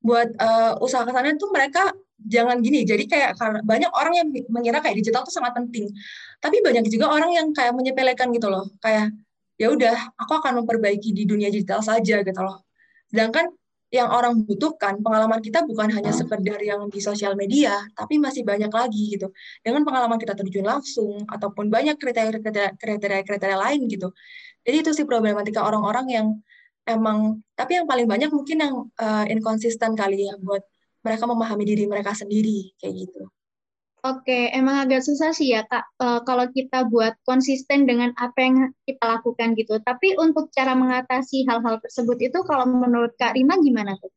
buat 0.00 0.32
uh, 0.40 0.80
usaha 0.80 1.04
ke 1.04 1.12
sana 1.12 1.36
itu 1.36 1.46
mereka 1.52 1.92
jangan 2.26 2.60
gini. 2.60 2.84
Jadi 2.84 3.04
kayak 3.08 3.36
karena 3.40 3.60
banyak 3.64 3.90
orang 3.92 4.14
yang 4.16 4.28
mengira 4.52 4.78
kayak 4.84 4.96
digital 5.00 5.24
itu 5.24 5.32
sangat 5.32 5.52
penting. 5.56 5.88
Tapi 6.40 6.56
banyak 6.64 6.84
juga 6.88 7.12
orang 7.12 7.30
yang 7.32 7.46
kayak 7.56 7.72
menyepelekan 7.76 8.28
gitu 8.32 8.48
loh. 8.48 8.68
Kayak 8.80 9.12
ya 9.60 9.68
udah, 9.72 9.96
aku 10.16 10.32
akan 10.40 10.64
memperbaiki 10.64 11.12
di 11.12 11.28
dunia 11.28 11.52
digital 11.52 11.84
saja 11.84 12.24
gitu 12.24 12.40
loh. 12.40 12.64
Sedangkan 13.12 13.52
yang 13.90 14.06
orang 14.06 14.46
butuhkan 14.46 15.02
pengalaman 15.02 15.42
kita 15.42 15.66
bukan 15.66 15.90
hanya 15.90 16.14
sekedar 16.14 16.62
yang 16.62 16.86
di 16.86 17.02
sosial 17.02 17.34
media, 17.34 17.74
tapi 17.98 18.22
masih 18.22 18.46
banyak 18.46 18.70
lagi 18.70 19.18
gitu. 19.18 19.34
Dengan 19.66 19.82
pengalaman 19.82 20.14
kita 20.14 20.38
terjun 20.38 20.62
langsung 20.62 21.26
ataupun 21.26 21.66
banyak 21.66 21.98
kriteria-kriteria 21.98 23.58
lain 23.58 23.90
gitu. 23.90 24.14
Jadi 24.62 24.76
itu 24.86 24.90
sih 24.94 25.02
problematika 25.02 25.66
orang-orang 25.66 26.06
yang 26.06 26.26
emang 26.86 27.42
tapi 27.58 27.82
yang 27.82 27.86
paling 27.90 28.06
banyak 28.06 28.30
mungkin 28.30 28.56
yang 28.62 28.74
uh, 28.98 29.24
inkonsisten 29.28 29.92
kali 29.98 30.26
ya 30.30 30.34
buat 30.40 30.62
mereka 31.00 31.24
memahami 31.28 31.64
diri 31.64 31.84
mereka 31.88 32.12
sendiri 32.12 32.72
kayak 32.76 32.94
gitu. 33.08 33.22
Oke, 34.00 34.48
emang 34.56 34.88
agak 34.88 35.04
susah 35.04 35.28
sih 35.36 35.52
ya 35.52 35.60
kak 35.68 35.84
uh, 36.00 36.24
kalau 36.24 36.48
kita 36.48 36.88
buat 36.88 37.20
konsisten 37.28 37.84
dengan 37.84 38.16
apa 38.16 38.38
yang 38.40 38.72
kita 38.88 39.04
lakukan 39.04 39.52
gitu. 39.60 39.76
Tapi 39.76 40.16
untuk 40.16 40.48
cara 40.56 40.72
mengatasi 40.72 41.44
hal-hal 41.44 41.76
tersebut 41.84 42.16
itu 42.16 42.38
kalau 42.48 42.64
menurut 42.64 43.12
kak 43.20 43.36
Rima 43.36 43.60
gimana 43.60 44.00
tuh? 44.00 44.08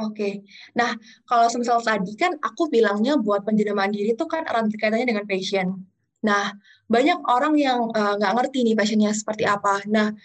Oke, 0.00 0.40
nah 0.72 0.96
kalau 1.28 1.52
semisal 1.52 1.84
tadi 1.84 2.16
kan 2.16 2.32
aku 2.40 2.72
bilangnya 2.72 3.20
buat 3.20 3.44
penjendemaan 3.44 3.92
diri 3.92 4.16
itu 4.16 4.24
kan 4.24 4.48
erat 4.48 4.72
kaitannya 4.72 5.04
dengan 5.04 5.28
passion. 5.28 5.84
Nah 6.24 6.56
banyak 6.88 7.20
orang 7.28 7.54
yang 7.60 7.92
eh, 7.92 8.14
nggak 8.16 8.32
uh, 8.32 8.36
ngerti 8.40 8.64
nih 8.64 8.72
passionnya 8.72 9.12
seperti 9.12 9.44
apa. 9.44 9.84
Nah 9.92 10.16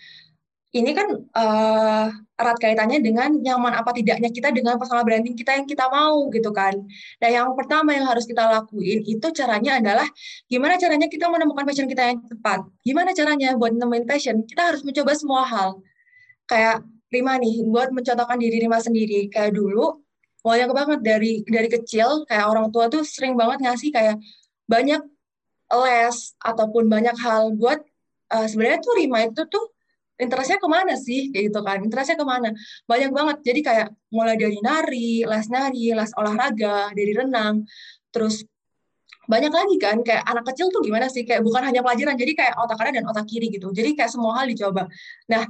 ini 0.76 0.92
kan 0.92 1.08
uh, 1.16 2.08
erat 2.38 2.58
kaitannya 2.60 3.00
dengan 3.00 3.32
nyaman 3.40 3.72
apa 3.72 3.96
tidaknya 3.96 4.28
kita 4.28 4.52
dengan 4.52 4.76
personal 4.76 5.08
branding 5.08 5.34
kita 5.34 5.56
yang 5.56 5.66
kita 5.66 5.88
mau 5.88 6.28
gitu 6.28 6.52
kan. 6.52 6.76
Nah 7.24 7.30
yang 7.32 7.56
pertama 7.56 7.96
yang 7.96 8.04
harus 8.04 8.28
kita 8.28 8.44
lakuin 8.46 9.00
itu 9.08 9.28
caranya 9.32 9.80
adalah 9.80 10.08
gimana 10.52 10.76
caranya 10.76 11.08
kita 11.08 11.32
menemukan 11.32 11.64
passion 11.64 11.88
kita 11.88 12.04
yang 12.12 12.20
tepat. 12.28 12.68
Gimana 12.84 13.16
caranya 13.16 13.56
buat 13.56 13.72
nemuin 13.74 14.06
passion? 14.06 14.44
Kita 14.44 14.76
harus 14.76 14.84
mencoba 14.84 15.12
semua 15.16 15.48
hal. 15.48 15.80
Kayak 16.52 16.84
Rima 17.08 17.40
nih, 17.40 17.64
buat 17.64 17.96
mencontohkan 17.96 18.36
diri 18.36 18.60
Rima 18.68 18.84
sendiri. 18.84 19.32
Kayak 19.32 19.56
dulu, 19.56 20.04
banyak 20.44 20.68
banget 20.76 21.00
dari 21.00 21.32
dari 21.48 21.70
kecil, 21.72 22.28
kayak 22.28 22.46
orang 22.52 22.68
tua 22.76 22.92
tuh 22.92 23.08
sering 23.08 23.40
banget 23.40 23.64
ngasih 23.64 23.90
kayak 23.96 24.20
banyak 24.68 25.00
les 25.72 26.18
ataupun 26.44 26.88
banyak 26.92 27.16
hal 27.20 27.56
buat 27.56 27.80
uh, 28.32 28.48
sebenarnya 28.48 28.80
tuh 28.84 28.94
Rima 29.00 29.24
itu 29.24 29.44
tuh 29.48 29.77
interestnya 30.18 30.58
ke 30.58 30.68
mana 30.68 30.94
sih? 30.98 31.30
Kayak 31.32 31.44
gitu 31.54 31.60
kan 31.62 31.78
interestnya 31.86 32.18
ke 32.18 32.26
mana? 32.26 32.50
Banyak 32.90 33.12
banget. 33.14 33.38
Jadi 33.46 33.60
kayak 33.64 33.88
mulai 34.10 34.36
dari 34.36 34.58
nari 34.60 35.24
les 35.24 35.48
nari 35.48 35.86
les 35.94 36.12
olahraga 36.18 36.92
dari 36.92 37.12
renang. 37.14 37.64
Terus 38.10 38.42
banyak 39.28 39.52
lagi 39.52 39.76
kan 39.78 39.98
kayak 40.02 40.24
anak 40.26 40.44
kecil 40.54 40.74
tuh 40.74 40.82
gimana 40.82 41.08
sih? 41.08 41.24
Kayak 41.24 41.46
bukan 41.46 41.62
hanya 41.63 41.86
pelajaran 41.86 42.15
jadi 42.18 42.34
kayak 42.34 42.54
otak 42.58 42.78
kanan 42.82 42.94
dan 43.04 43.06
otak 43.08 43.26
kiri 43.30 43.48
gitu. 43.54 43.70
Jadi 43.72 43.94
kayak 43.94 44.12
semua 44.12 44.41
hal 44.41 44.50
dicoba. 44.50 44.89
Nah 45.30 45.44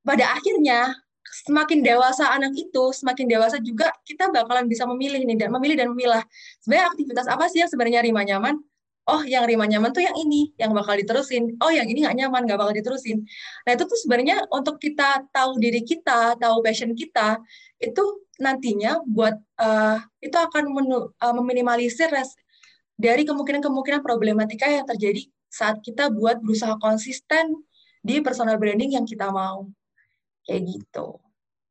pada 0.00 0.24
akhirnya 0.32 0.96
semakin 1.30 1.84
dewasa 1.84 2.32
anak 2.34 2.56
itu 2.58 2.90
semakin 2.90 3.26
dewasa 3.30 3.62
juga 3.62 3.94
kita 4.02 4.34
bakalan 4.34 4.66
bisa 4.66 4.82
memilih 4.88 5.22
nih 5.22 5.46
dan 5.46 5.50
memilih 5.54 5.76
dan 5.78 5.88
memilah. 5.92 6.22
Sebenarnya 6.64 6.86
aktivitas 6.90 7.26
apa 7.28 7.44
sih 7.52 7.62
yang 7.62 7.70
sebenarnya 7.70 8.00
Rima 8.02 8.22
nyaman 8.24 8.58
oh 9.08 9.22
yang 9.24 9.48
Rima 9.48 9.64
nyaman 9.64 9.90
tuh 9.94 10.04
yang 10.04 10.16
ini 10.18 10.52
yang 10.60 10.74
bakal 10.76 10.98
diterusin. 10.98 11.56
Oh 11.62 11.72
yang 11.72 11.88
ini 11.88 12.04
nggak 12.04 12.16
nyaman 12.16 12.44
nggak 12.44 12.58
bakal 12.60 12.74
diterusin. 12.74 13.24
Nah 13.64 13.70
itu 13.72 13.84
tuh 13.88 13.98
sebenarnya 13.98 14.44
untuk 14.52 14.76
kita 14.76 15.24
tahu 15.32 15.56
diri 15.56 15.80
kita 15.80 16.36
tahu 16.36 16.60
passion 16.60 16.92
kita 16.92 17.40
itu 17.80 18.04
nantinya 18.40 19.00
buat 19.04 19.36
uh, 19.60 19.98
itu 20.20 20.36
akan 20.36 20.72
uh, 21.20 21.34
meminimalisir 21.36 22.08
res, 22.08 22.36
dari 22.96 23.24
kemungkinan-kemungkinan 23.24 24.04
problematika 24.04 24.68
yang 24.68 24.84
terjadi 24.84 25.24
saat 25.48 25.80
kita 25.80 26.12
buat 26.12 26.40
berusaha 26.40 26.76
konsisten 26.80 27.56
di 28.00 28.20
personal 28.20 28.56
branding 28.56 28.96
yang 28.96 29.04
kita 29.08 29.28
mau. 29.32 29.68
Kayak 30.44 30.62
gitu. 30.68 31.20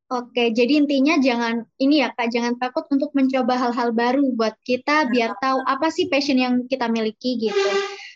Oke, 0.09 0.49
jadi 0.49 0.81
intinya 0.81 1.21
jangan 1.21 1.69
ini 1.77 2.01
ya 2.01 2.09
Kak, 2.09 2.33
jangan 2.33 2.57
takut 2.57 2.81
untuk 2.89 3.13
mencoba 3.13 3.53
hal-hal 3.61 3.93
baru 3.93 4.33
buat 4.33 4.57
kita 4.65 5.05
biar 5.05 5.37
tahu 5.37 5.61
apa 5.69 5.93
sih 5.93 6.09
passion 6.09 6.41
yang 6.41 6.65
kita 6.65 6.89
miliki 6.89 7.37
gitu. 7.37 7.69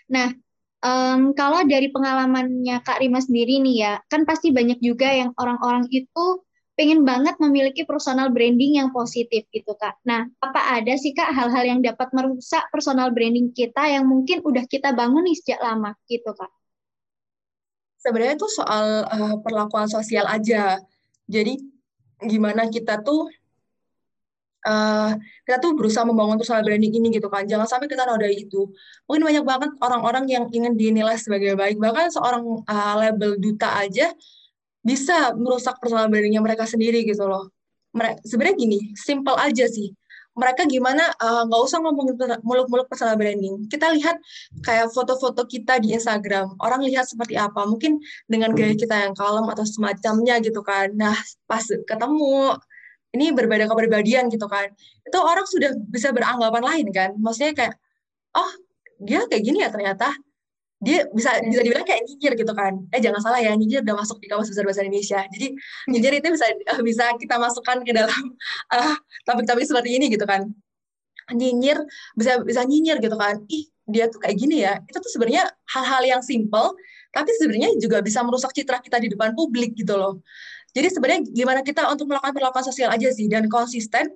Nah, 0.09 0.33
um, 0.81 1.37
kalau 1.37 1.61
dari 1.69 1.93
pengalamannya 1.93 2.81
Kak 2.81 2.97
Rima 2.97 3.21
sendiri 3.21 3.61
nih 3.61 3.75
ya, 3.77 3.93
kan 4.09 4.25
pasti 4.25 4.49
banyak 4.49 4.81
juga 4.81 5.05
yang 5.13 5.37
orang-orang 5.37 5.85
itu 5.93 6.41
pengen 6.73 7.05
banget 7.05 7.37
memiliki 7.37 7.85
personal 7.85 8.33
branding 8.33 8.81
yang 8.81 8.89
positif 8.89 9.45
gitu 9.53 9.77
Kak. 9.77 10.01
Nah, 10.09 10.25
apa 10.41 10.81
ada 10.81 10.97
sih 10.97 11.13
Kak 11.13 11.29
hal-hal 11.29 11.77
yang 11.77 11.79
dapat 11.85 12.09
merusak 12.09 12.73
personal 12.73 13.13
branding 13.13 13.53
kita 13.53 13.85
yang 13.85 14.09
mungkin 14.09 14.41
udah 14.41 14.65
kita 14.65 14.97
bangun 14.97 15.29
nih 15.29 15.37
sejak 15.37 15.61
lama 15.61 15.93
gitu 16.09 16.33
Kak? 16.33 16.49
Sebenarnya 18.01 18.33
itu 18.33 18.49
soal 18.49 19.05
uh, 19.05 19.37
perlakuan 19.45 19.85
sosial 19.85 20.25
aja. 20.25 20.81
Jadi 21.29 21.72
gimana 22.27 22.67
kita 22.67 22.99
tuh 23.01 23.29
uh, 24.67 25.11
kita 25.45 25.57
tuh 25.59 25.75
berusaha 25.75 26.03
membangun 26.07 26.39
personal 26.39 26.63
branding 26.63 26.93
ini 26.95 27.07
gitu 27.13 27.27
kan. 27.27 27.43
Jangan 27.47 27.67
sampai 27.67 27.87
kita 27.91 28.07
nodai 28.07 28.35
itu. 28.35 28.71
Mungkin 29.07 29.23
banyak 29.23 29.43
banget 29.45 29.71
orang-orang 29.79 30.25
yang 30.27 30.45
ingin 30.51 30.73
dinilai 30.75 31.15
sebagai 31.19 31.55
baik. 31.55 31.77
Bahkan 31.79 32.13
seorang 32.15 32.43
uh, 32.63 32.93
label 32.99 33.37
duta 33.39 33.69
aja 33.79 34.11
bisa 34.83 35.31
merusak 35.35 35.79
personal 35.79 36.11
brandingnya 36.11 36.43
mereka 36.43 36.67
sendiri 36.67 37.07
gitu 37.07 37.23
loh. 37.27 37.51
Mereka 37.93 38.25
sebenarnya 38.25 38.55
gini, 38.57 38.79
simple 38.97 39.37
aja 39.37 39.69
sih 39.69 39.93
mereka 40.33 40.65
gimana 40.65 41.13
eh, 41.13 41.41
nggak 41.45 41.61
uh, 41.61 41.67
usah 41.67 41.77
ngomongin 41.81 42.17
muluk-muluk 42.41 42.89
personal 42.89 43.13
branding. 43.17 43.69
Kita 43.69 43.93
lihat 43.93 44.17
kayak 44.65 44.89
foto-foto 44.89 45.45
kita 45.45 45.77
di 45.77 45.93
Instagram, 45.93 46.57
orang 46.57 46.81
lihat 46.85 47.05
seperti 47.05 47.37
apa. 47.37 47.65
Mungkin 47.69 48.01
dengan 48.25 48.53
gaya 48.57 48.73
kita 48.73 49.09
yang 49.09 49.13
kalem 49.13 49.45
atau 49.49 49.65
semacamnya 49.65 50.41
gitu 50.41 50.65
kan. 50.65 50.89
Nah, 50.97 51.15
pas 51.45 51.63
ketemu 51.63 52.57
ini 53.13 53.29
berbeda 53.29 53.69
kepribadian 53.69 54.27
gitu 54.33 54.49
kan. 54.49 54.73
Itu 55.05 55.17
orang 55.21 55.45
sudah 55.45 55.77
bisa 55.89 56.09
beranggapan 56.09 56.63
lain 56.65 56.87
kan. 56.89 57.09
Maksudnya 57.21 57.53
kayak 57.53 57.73
oh, 58.33 58.51
dia 58.97 59.25
kayak 59.29 59.43
gini 59.45 59.61
ya 59.61 59.69
ternyata 59.69 60.17
dia 60.83 61.07
bisa 61.15 61.39
bisa 61.47 61.61
dibilang 61.63 61.87
kayak 61.87 62.03
nyinyir 62.03 62.33
gitu 62.35 62.51
kan. 62.51 62.73
Eh 62.91 62.99
jangan 62.99 63.23
salah 63.23 63.39
ya 63.39 63.55
nyinyir 63.55 63.87
udah 63.87 63.95
masuk 64.03 64.19
di 64.19 64.27
kamus 64.27 64.51
besar 64.51 64.67
bahasa 64.67 64.83
Indonesia. 64.83 65.23
Jadi 65.31 65.47
nyinyir 65.87 66.13
itu 66.19 66.27
bisa 66.35 66.45
bisa 66.83 67.05
kita 67.15 67.35
masukkan 67.39 67.77
ke 67.87 67.91
dalam 67.95 68.21
uh, 68.75 68.95
topik-topik 69.27 69.63
seperti 69.63 69.95
ini 69.95 70.11
gitu 70.11 70.27
kan. 70.27 70.51
Nyinyir 71.31 71.79
bisa 72.19 72.43
bisa 72.43 72.67
nyinyir 72.67 72.99
gitu 72.99 73.15
kan. 73.15 73.39
Ih 73.47 73.71
dia 73.87 74.11
tuh 74.11 74.19
kayak 74.19 74.35
gini 74.35 74.67
ya. 74.67 74.83
Itu 74.83 74.99
tuh 74.99 75.11
sebenarnya 75.15 75.47
hal-hal 75.71 76.03
yang 76.03 76.21
simple 76.21 76.75
tapi 77.15 77.29
sebenarnya 77.39 77.77
juga 77.77 78.01
bisa 78.03 78.25
merusak 78.25 78.51
citra 78.51 78.81
kita 78.83 78.97
di 78.99 79.07
depan 79.13 79.31
publik 79.37 79.77
gitu 79.79 79.95
loh. 79.95 80.19
Jadi 80.75 80.89
sebenarnya 80.89 81.21
gimana 81.31 81.61
kita 81.63 81.87
untuk 81.87 82.11
melakukan 82.11 82.33
perlakuan 82.35 82.65
sosial 82.65 82.91
aja 82.91 83.07
sih 83.13 83.31
dan 83.31 83.47
konsisten 83.47 84.11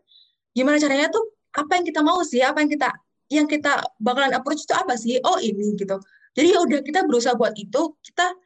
gimana 0.51 0.82
caranya 0.82 1.08
tuh 1.13 1.21
apa 1.53 1.77
yang 1.80 1.86
kita 1.86 2.01
mau 2.01 2.19
sih 2.25 2.41
apa 2.41 2.60
yang 2.65 2.71
kita 2.73 2.89
yang 3.30 3.45
kita 3.45 3.86
bakalan 4.01 4.34
approach 4.36 4.67
itu 4.67 4.73
apa 4.75 4.99
sih? 4.99 5.15
Oh 5.23 5.39
ini 5.39 5.77
gitu 5.80 5.95
jadi 6.38 6.47
ya 6.54 6.60
udah 6.62 6.80
kita 6.86 7.00
berusaha 7.10 7.34
buat 7.34 7.58
itu, 7.58 7.97
kita 8.06 8.38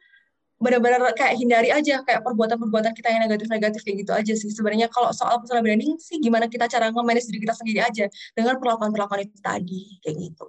benar-benar 0.62 1.12
kayak 1.18 1.34
hindari 1.36 1.74
aja 1.74 2.00
kayak 2.06 2.22
perbuatan-perbuatan 2.22 2.94
kita 2.94 3.10
yang 3.10 3.26
negatif-negatif 3.26 3.82
kayak 3.82 3.96
gitu 4.06 4.12
aja 4.14 4.32
sih. 4.38 4.48
Sebenarnya 4.48 4.88
kalau 4.88 5.10
soal 5.10 5.42
personal 5.42 5.60
branding 5.60 5.98
sih 5.98 6.22
gimana 6.22 6.46
kita 6.46 6.70
cara 6.70 6.88
nge-manage 6.88 7.26
diri 7.28 7.44
kita 7.44 7.54
sendiri 7.58 7.80
aja 7.82 8.06
dengan 8.32 8.56
perlakuan-perlakuan 8.62 9.26
itu 9.26 9.36
tadi 9.42 9.98
kayak 10.00 10.16
gitu. 10.22 10.46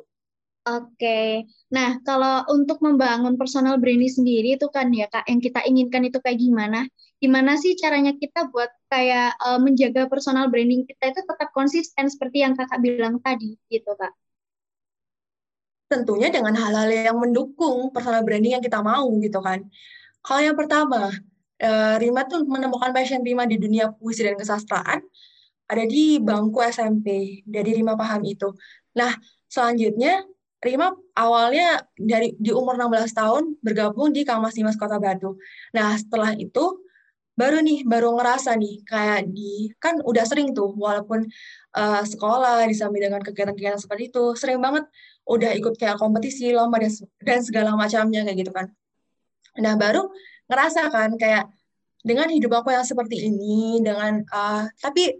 Oke, 0.63 1.43
nah 1.67 1.99
kalau 2.08 2.47
untuk 2.47 2.79
membangun 2.79 3.36
personal 3.36 3.75
branding 3.84 4.08
sendiri 4.08 4.56
itu 4.56 4.71
kan 4.71 4.95
ya 4.95 5.12
kak, 5.12 5.27
yang 5.27 5.43
kita 5.43 5.60
inginkan 5.67 6.08
itu 6.08 6.23
kayak 6.23 6.39
gimana? 6.39 6.88
Gimana 7.19 7.60
sih 7.60 7.75
caranya 7.75 8.15
kita 8.15 8.47
buat 8.47 8.71
kayak 8.88 9.36
uh, 9.43 9.60
menjaga 9.60 10.08
personal 10.08 10.47
branding 10.47 10.88
kita 10.88 11.12
itu 11.12 11.19
tetap 11.19 11.51
konsisten 11.51 12.08
seperti 12.08 12.47
yang 12.47 12.56
kakak 12.56 12.79
bilang 12.79 13.19
tadi, 13.19 13.60
gitu 13.67 13.91
kak? 13.99 14.15
Tentunya 15.93 16.34
dengan 16.34 16.58
hal-hal 16.58 16.89
yang 16.89 17.17
mendukung 17.21 17.93
personal 17.93 18.25
branding 18.25 18.58
yang 18.58 18.65
kita 18.65 18.82
mau 18.82 19.06
gitu 19.21 19.38
kan. 19.38 19.62
Kalau 20.25 20.41
yang 20.41 20.58
pertama, 20.58 21.13
uh, 21.62 21.95
Rima 22.01 22.25
tuh 22.25 22.41
menemukan 22.49 22.89
passion 22.89 23.21
Rima 23.21 23.45
di 23.45 23.62
dunia 23.62 23.93
puisi 23.93 24.25
dan 24.25 24.34
kesastraan 24.34 25.06
ada 25.69 25.84
di 25.86 26.17
bangku 26.17 26.60
SMP. 26.65 27.39
Dari 27.45 27.77
Rima 27.77 27.93
paham 27.93 28.25
itu. 28.25 28.49
Nah, 28.97 29.13
selanjutnya 29.45 30.25
Rima 30.63 30.95
awalnya 31.19 31.84
dari 31.99 32.34
di 32.39 32.56
umur 32.56 32.79
16 32.79 33.12
tahun 33.12 33.43
bergabung 33.60 34.15
di 34.15 34.23
Kamas 34.23 34.56
Dimas 34.56 34.79
Kota 34.79 34.95
Batu. 34.97 35.36
Nah, 35.75 35.93
setelah 35.99 36.32
itu 36.39 36.79
baru 37.34 37.65
nih 37.65 37.82
baru 37.82 38.13
ngerasa 38.13 38.54
nih 38.54 38.86
kayak 38.86 39.30
di 39.34 39.74
kan 39.82 39.98
udah 40.06 40.22
sering 40.22 40.54
tuh 40.54 40.69
walaupun 40.78 41.26
uh, 41.74 42.02
sekolah 42.06 42.62
disambi 42.69 43.02
dengan 43.02 43.26
kegiatan-kegiatan 43.26 43.82
seperti 43.82 44.13
itu 44.13 44.38
sering 44.38 44.62
banget 44.62 44.86
udah 45.26 45.52
ikut 45.58 45.74
kayak 45.80 45.98
kompetisi 45.98 46.54
lomba 46.54 46.78
dan, 46.78 46.93
dan 47.26 47.39
segala 47.41 47.74
macamnya 47.74 48.22
kayak 48.22 48.38
gitu 48.38 48.52
kan. 48.54 48.69
Nah 49.58 49.74
baru 49.80 50.13
ngerasa 50.46 50.93
kan 50.93 51.17
kayak 51.17 51.50
dengan 52.04 52.28
hidup 52.30 52.62
aku 52.62 52.69
yang 52.76 52.86
seperti 52.86 53.32
ini 53.32 53.82
dengan 53.82 54.22
uh, 54.30 54.67
tapi 54.78 55.17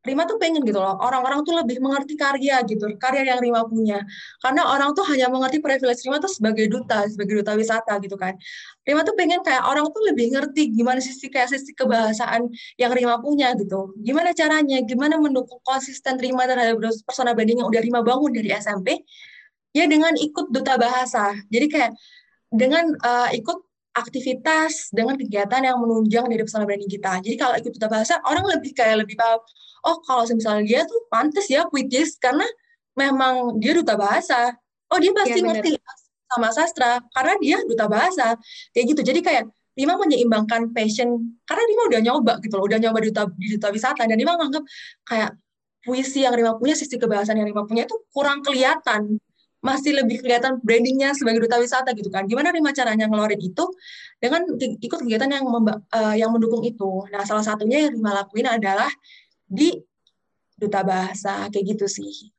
Rima 0.00 0.24
tuh 0.24 0.40
pengen 0.40 0.64
gitu 0.64 0.80
loh, 0.80 0.96
orang-orang 0.96 1.44
tuh 1.44 1.52
lebih 1.60 1.76
mengerti 1.76 2.16
karya 2.16 2.64
gitu, 2.64 2.88
karya 2.96 3.36
yang 3.36 3.40
Rima 3.44 3.68
punya. 3.68 4.00
Karena 4.40 4.64
orang 4.72 4.96
tuh 4.96 5.04
hanya 5.12 5.28
mengerti 5.28 5.60
privilege 5.60 6.00
Rima 6.08 6.16
tuh 6.16 6.32
sebagai 6.32 6.72
duta, 6.72 7.04
sebagai 7.04 7.44
duta 7.44 7.52
wisata 7.52 8.00
gitu 8.00 8.16
kan. 8.16 8.32
Rima 8.80 9.04
tuh 9.04 9.12
pengen 9.12 9.44
kayak 9.44 9.60
orang 9.60 9.84
tuh 9.92 10.00
lebih 10.08 10.32
ngerti 10.32 10.72
gimana 10.72 11.04
sisi 11.04 11.28
kayak 11.28 11.52
sisi 11.52 11.76
kebahasaan 11.76 12.48
yang 12.80 12.92
Rima 12.96 13.20
punya 13.20 13.52
gitu. 13.60 13.92
Gimana 14.00 14.32
caranya, 14.32 14.80
gimana 14.88 15.20
mendukung 15.20 15.60
konsisten 15.60 16.16
Rima 16.16 16.48
terhadap 16.48 16.80
persona 17.04 17.36
branding 17.36 17.60
yang 17.60 17.68
udah 17.68 17.82
Rima 17.84 18.00
bangun 18.00 18.32
dari 18.32 18.56
SMP, 18.56 19.04
ya 19.76 19.84
dengan 19.84 20.16
ikut 20.16 20.48
duta 20.48 20.80
bahasa. 20.80 21.36
Jadi 21.52 21.66
kayak 21.68 21.92
dengan 22.50 22.88
uh, 23.04 23.28
ikut 23.30 23.69
aktivitas 23.90 24.94
dengan 24.94 25.18
kegiatan 25.18 25.60
yang 25.62 25.76
menunjang 25.82 26.30
dari 26.30 26.42
personal 26.46 26.66
branding 26.66 26.90
kita. 26.90 27.18
Jadi 27.18 27.36
kalau 27.36 27.54
ikut 27.58 27.72
duta 27.74 27.88
bahasa, 27.90 28.14
orang 28.22 28.46
lebih 28.58 28.70
kayak 28.74 29.02
lebih 29.02 29.18
paham, 29.18 29.42
oh 29.86 29.96
kalau 30.06 30.22
misalnya 30.30 30.62
dia 30.66 30.80
tuh 30.86 31.00
pantas 31.10 31.46
ya 31.50 31.66
puitis 31.66 32.14
karena 32.22 32.46
memang 32.94 33.58
dia 33.58 33.74
duta 33.74 33.98
bahasa. 33.98 34.54
Oh 34.90 34.98
dia 34.98 35.10
pasti 35.14 35.38
ya, 35.38 35.46
ngerti 35.46 35.70
sama 36.30 36.48
sastra 36.54 37.02
karena 37.10 37.34
dia 37.42 37.56
duta 37.66 37.86
bahasa. 37.90 38.38
Kayak 38.70 38.86
gitu. 38.94 39.02
Jadi 39.02 39.20
kayak 39.22 39.44
Rima 39.78 39.94
menyeimbangkan 39.96 40.74
passion 40.74 41.38
karena 41.46 41.62
Rima 41.64 41.82
udah 41.88 42.00
nyoba 42.02 42.32
gitu 42.42 42.54
loh, 42.58 42.66
udah 42.66 42.78
nyoba 42.82 42.98
di 43.00 43.08
duta, 43.14 43.22
di 43.32 43.48
duta 43.54 43.68
wisata 43.70 44.02
dan 44.06 44.18
Rima 44.18 44.34
nganggap 44.36 44.62
kayak 45.06 45.30
puisi 45.80 46.26
yang 46.26 46.34
Rima 46.36 46.58
punya, 46.58 46.74
sisi 46.76 46.98
kebahasan 46.98 47.38
yang 47.38 47.48
Rima 47.48 47.64
punya 47.64 47.86
itu 47.86 47.96
kurang 48.10 48.42
kelihatan 48.42 49.18
masih 49.60 49.92
lebih 49.92 50.24
kelihatan 50.24 50.56
brandingnya 50.64 51.12
sebagai 51.12 51.44
duta 51.44 51.60
wisata 51.60 51.92
gitu 51.92 52.08
kan. 52.08 52.24
Gimana 52.24 52.48
Rima 52.48 52.72
caranya 52.72 53.04
ngeluarin 53.06 53.40
itu 53.40 53.64
dengan 54.16 54.48
ikut 54.58 54.98
kegiatan 55.04 55.28
yang 55.28 55.44
uh, 55.48 56.16
yang 56.16 56.32
mendukung 56.32 56.64
itu. 56.64 57.04
Nah, 57.12 57.22
salah 57.28 57.44
satunya 57.44 57.88
yang 57.88 58.00
Rima 58.00 58.24
lakuin 58.24 58.48
adalah 58.48 58.88
di 59.44 59.76
duta 60.56 60.80
bahasa 60.84 61.48
kayak 61.52 61.76
gitu 61.76 61.86
sih. 61.88 62.32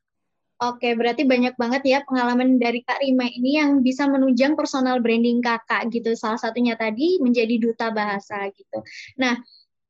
Oke, 0.62 0.94
berarti 0.94 1.26
banyak 1.26 1.58
banget 1.58 1.82
ya 1.82 1.98
pengalaman 2.06 2.54
dari 2.54 2.86
Kak 2.86 3.02
Rima 3.02 3.26
ini 3.26 3.58
yang 3.58 3.82
bisa 3.82 4.06
menunjang 4.06 4.54
personal 4.54 5.02
branding 5.02 5.42
kakak 5.42 5.90
gitu. 5.90 6.14
Salah 6.14 6.38
satunya 6.38 6.78
tadi 6.78 7.18
menjadi 7.18 7.58
duta 7.58 7.90
bahasa 7.90 8.46
gitu. 8.54 8.78
Nah, 9.18 9.42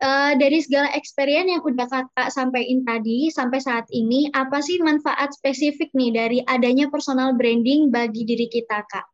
uh, 0.03 0.33
dari 0.37 0.59
segala 0.61 0.91
experience 0.99 1.49
yang 1.49 1.63
udah 1.63 1.87
kakak 1.87 2.29
sampaikan 2.35 2.83
tadi 2.83 3.31
sampai 3.31 3.63
saat 3.63 3.87
ini, 3.95 4.29
apa 4.35 4.59
sih 4.59 4.83
manfaat 4.83 5.31
spesifik 5.33 5.95
nih 5.95 6.11
dari 6.11 6.39
adanya 6.45 6.91
personal 6.91 7.39
branding 7.39 7.89
bagi 7.89 8.27
diri 8.27 8.51
kita, 8.51 8.83
Kak? 8.85 9.07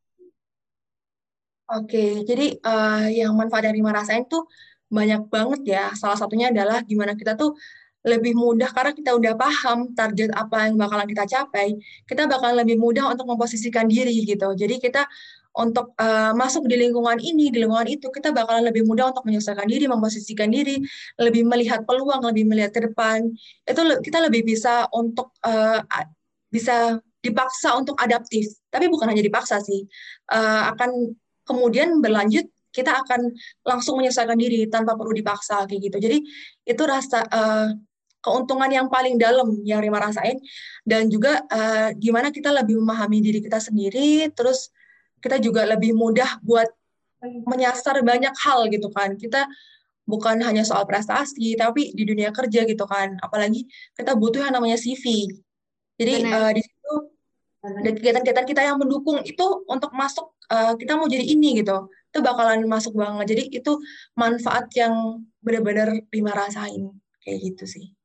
Oke, 1.69 2.25
jadi 2.25 2.57
uh, 2.65 3.13
yang 3.13 3.37
manfaat 3.37 3.69
dari 3.69 3.85
rasain 3.85 4.25
tuh 4.25 4.49
banyak 4.89 5.29
banget 5.29 5.61
ya. 5.69 5.85
Salah 5.93 6.17
satunya 6.17 6.49
adalah 6.49 6.81
gimana 6.81 7.13
kita 7.13 7.37
tuh 7.37 7.53
lebih 8.09 8.33
mudah 8.33 8.73
karena 8.73 8.97
kita 8.97 9.11
udah 9.13 9.37
paham 9.37 9.93
target 9.93 10.33
apa 10.33 10.71
yang 10.71 10.81
bakalan 10.81 11.05
kita 11.05 11.29
capai, 11.29 11.77
kita 12.09 12.25
bakalan 12.25 12.65
lebih 12.65 12.81
mudah 12.81 13.13
untuk 13.13 13.29
memposisikan 13.29 13.85
diri 13.85 14.17
gitu. 14.25 14.49
Jadi 14.57 14.81
kita 14.81 15.05
untuk 15.59 15.93
uh, 15.99 16.31
masuk 16.39 16.71
di 16.71 16.79
lingkungan 16.79 17.19
ini, 17.19 17.51
di 17.51 17.59
lingkungan 17.59 17.91
itu, 17.91 18.07
kita 18.15 18.31
bakalan 18.31 18.71
lebih 18.71 18.87
mudah 18.87 19.11
untuk 19.11 19.27
menyelesaikan 19.27 19.67
diri, 19.67 19.91
memposisikan 19.91 20.49
diri, 20.55 20.79
lebih 21.19 21.43
melihat 21.43 21.83
peluang, 21.83 22.23
lebih 22.23 22.47
melihat 22.47 22.71
ke 22.71 22.87
depan. 22.87 23.27
Itu 23.67 23.83
kita 23.99 24.23
lebih 24.23 24.47
bisa 24.47 24.87
untuk 24.95 25.35
uh, 25.43 25.83
bisa 26.49 27.03
dipaksa 27.19 27.75
untuk 27.75 27.99
adaptif. 27.99 28.47
Tapi 28.71 28.87
bukan 28.87 29.11
hanya 29.11 29.21
dipaksa 29.27 29.59
sih, 29.59 29.83
uh, 30.31 30.71
akan 30.71 31.19
kemudian 31.43 31.99
berlanjut 31.99 32.47
kita 32.71 32.95
akan 32.95 33.35
langsung 33.67 33.99
menyelesaikan 33.99 34.39
diri 34.39 34.71
tanpa 34.71 34.95
perlu 34.95 35.11
dipaksa 35.11 35.67
kayak 35.67 35.91
gitu. 35.91 35.99
Jadi 35.99 36.19
itu 36.69 36.83
rasa 36.87 37.27
uh, 37.27 37.75
keuntungan 38.23 38.71
yang 38.71 38.87
paling 38.87 39.17
dalam 39.17 39.59
yang 39.63 39.83
Rima 39.83 39.99
rasain 40.03 40.39
dan 40.83 41.07
juga 41.11 41.43
uh, 41.49 41.91
gimana 41.97 42.31
kita 42.31 42.51
lebih 42.51 42.79
memahami 42.79 43.23
diri 43.23 43.41
kita 43.43 43.63
sendiri 43.63 44.31
terus 44.35 44.75
kita 45.23 45.37
juga 45.43 45.67
lebih 45.67 45.95
mudah 45.95 46.39
buat 46.43 46.69
menyasar 47.23 48.01
banyak 48.07 48.35
hal 48.45 48.71
gitu 48.71 48.89
kan. 48.95 49.19
Kita 49.19 49.47
bukan 50.09 50.41
hanya 50.41 50.65
soal 50.65 50.89
prestasi 50.89 51.59
tapi 51.59 51.93
di 51.93 52.03
dunia 52.07 52.31
kerja 52.31 52.65
gitu 52.65 52.85
kan. 52.87 53.19
Apalagi 53.21 53.67
kita 53.99 54.15
butuh 54.15 54.47
yang 54.47 54.55
namanya 54.55 54.79
CV 54.79 55.29
jadi 55.99 56.23
uh, 56.31 56.51
di 56.55 56.63
situ 56.63 56.95
ada 57.59 57.91
kegiatan-kegiatan 57.91 58.47
kita 58.47 58.63
yang 58.63 58.79
mendukung 58.79 59.19
itu 59.27 59.67
untuk 59.67 59.91
masuk 59.91 60.31
uh, 60.47 60.79
kita 60.79 60.95
mau 60.95 61.11
jadi 61.11 61.27
ini 61.27 61.59
gitu. 61.59 61.91
Itu 62.15 62.23
bakalan 62.23 62.63
masuk 62.71 62.95
banget. 62.95 63.35
Jadi 63.35 63.43
itu 63.59 63.83
manfaat 64.15 64.71
yang 64.79 65.27
benar-benar 65.43 65.91
Rima 66.15 66.33
rasain. 66.39 66.95
Kayak 67.19 67.39
gitu 67.53 67.65
sih 67.67 67.98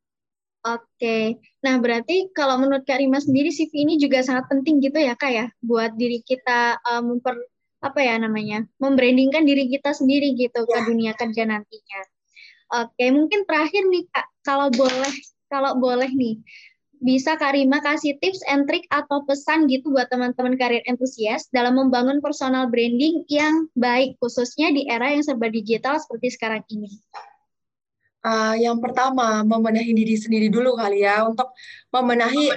Oke, 0.64 1.44
nah 1.60 1.76
berarti 1.76 2.32
kalau 2.32 2.56
menurut 2.56 2.88
Kak 2.88 3.04
Rima 3.04 3.20
sendiri 3.20 3.52
CV 3.52 3.84
ini 3.84 4.00
juga 4.00 4.24
sangat 4.24 4.48
penting 4.48 4.80
gitu 4.80 4.96
ya 4.96 5.12
Kak 5.12 5.32
ya, 5.36 5.46
buat 5.60 5.92
diri 6.00 6.24
kita 6.24 6.80
uh, 6.80 7.04
memper 7.04 7.36
apa 7.84 8.00
ya 8.00 8.16
namanya, 8.16 8.64
membrandingkan 8.80 9.44
diri 9.44 9.68
kita 9.68 9.92
sendiri 9.92 10.32
gitu 10.40 10.64
ya. 10.64 10.72
ke 10.72 10.78
dunia 10.88 11.12
kerja 11.20 11.44
nantinya. 11.44 12.02
Oke, 12.80 13.12
mungkin 13.12 13.44
terakhir 13.44 13.84
nih 13.92 14.08
Kak, 14.08 14.28
kalau 14.48 14.72
boleh, 14.72 15.14
kalau 15.52 15.76
boleh 15.84 16.08
nih, 16.16 16.40
bisa 17.04 17.36
Kak 17.36 17.60
Rima 17.60 17.84
kasih 17.84 18.16
tips 18.24 18.40
and 18.48 18.64
trick 18.64 18.88
atau 18.88 19.20
pesan 19.28 19.68
gitu 19.68 19.92
buat 19.92 20.08
teman-teman 20.08 20.56
karir 20.56 20.80
entusias 20.88 21.52
dalam 21.52 21.76
membangun 21.76 22.24
personal 22.24 22.72
branding 22.72 23.28
yang 23.28 23.68
baik, 23.76 24.16
khususnya 24.24 24.72
di 24.72 24.88
era 24.88 25.12
yang 25.12 25.28
serba 25.28 25.52
digital 25.52 26.00
seperti 26.00 26.32
sekarang 26.40 26.64
ini. 26.72 26.88
Uh, 28.24 28.56
yang 28.56 28.80
pertama, 28.80 29.44
membenahi 29.44 29.92
diri 29.92 30.16
sendiri 30.16 30.48
dulu 30.48 30.80
kali 30.80 31.04
ya, 31.04 31.28
untuk 31.28 31.52
membenahi 31.92 32.56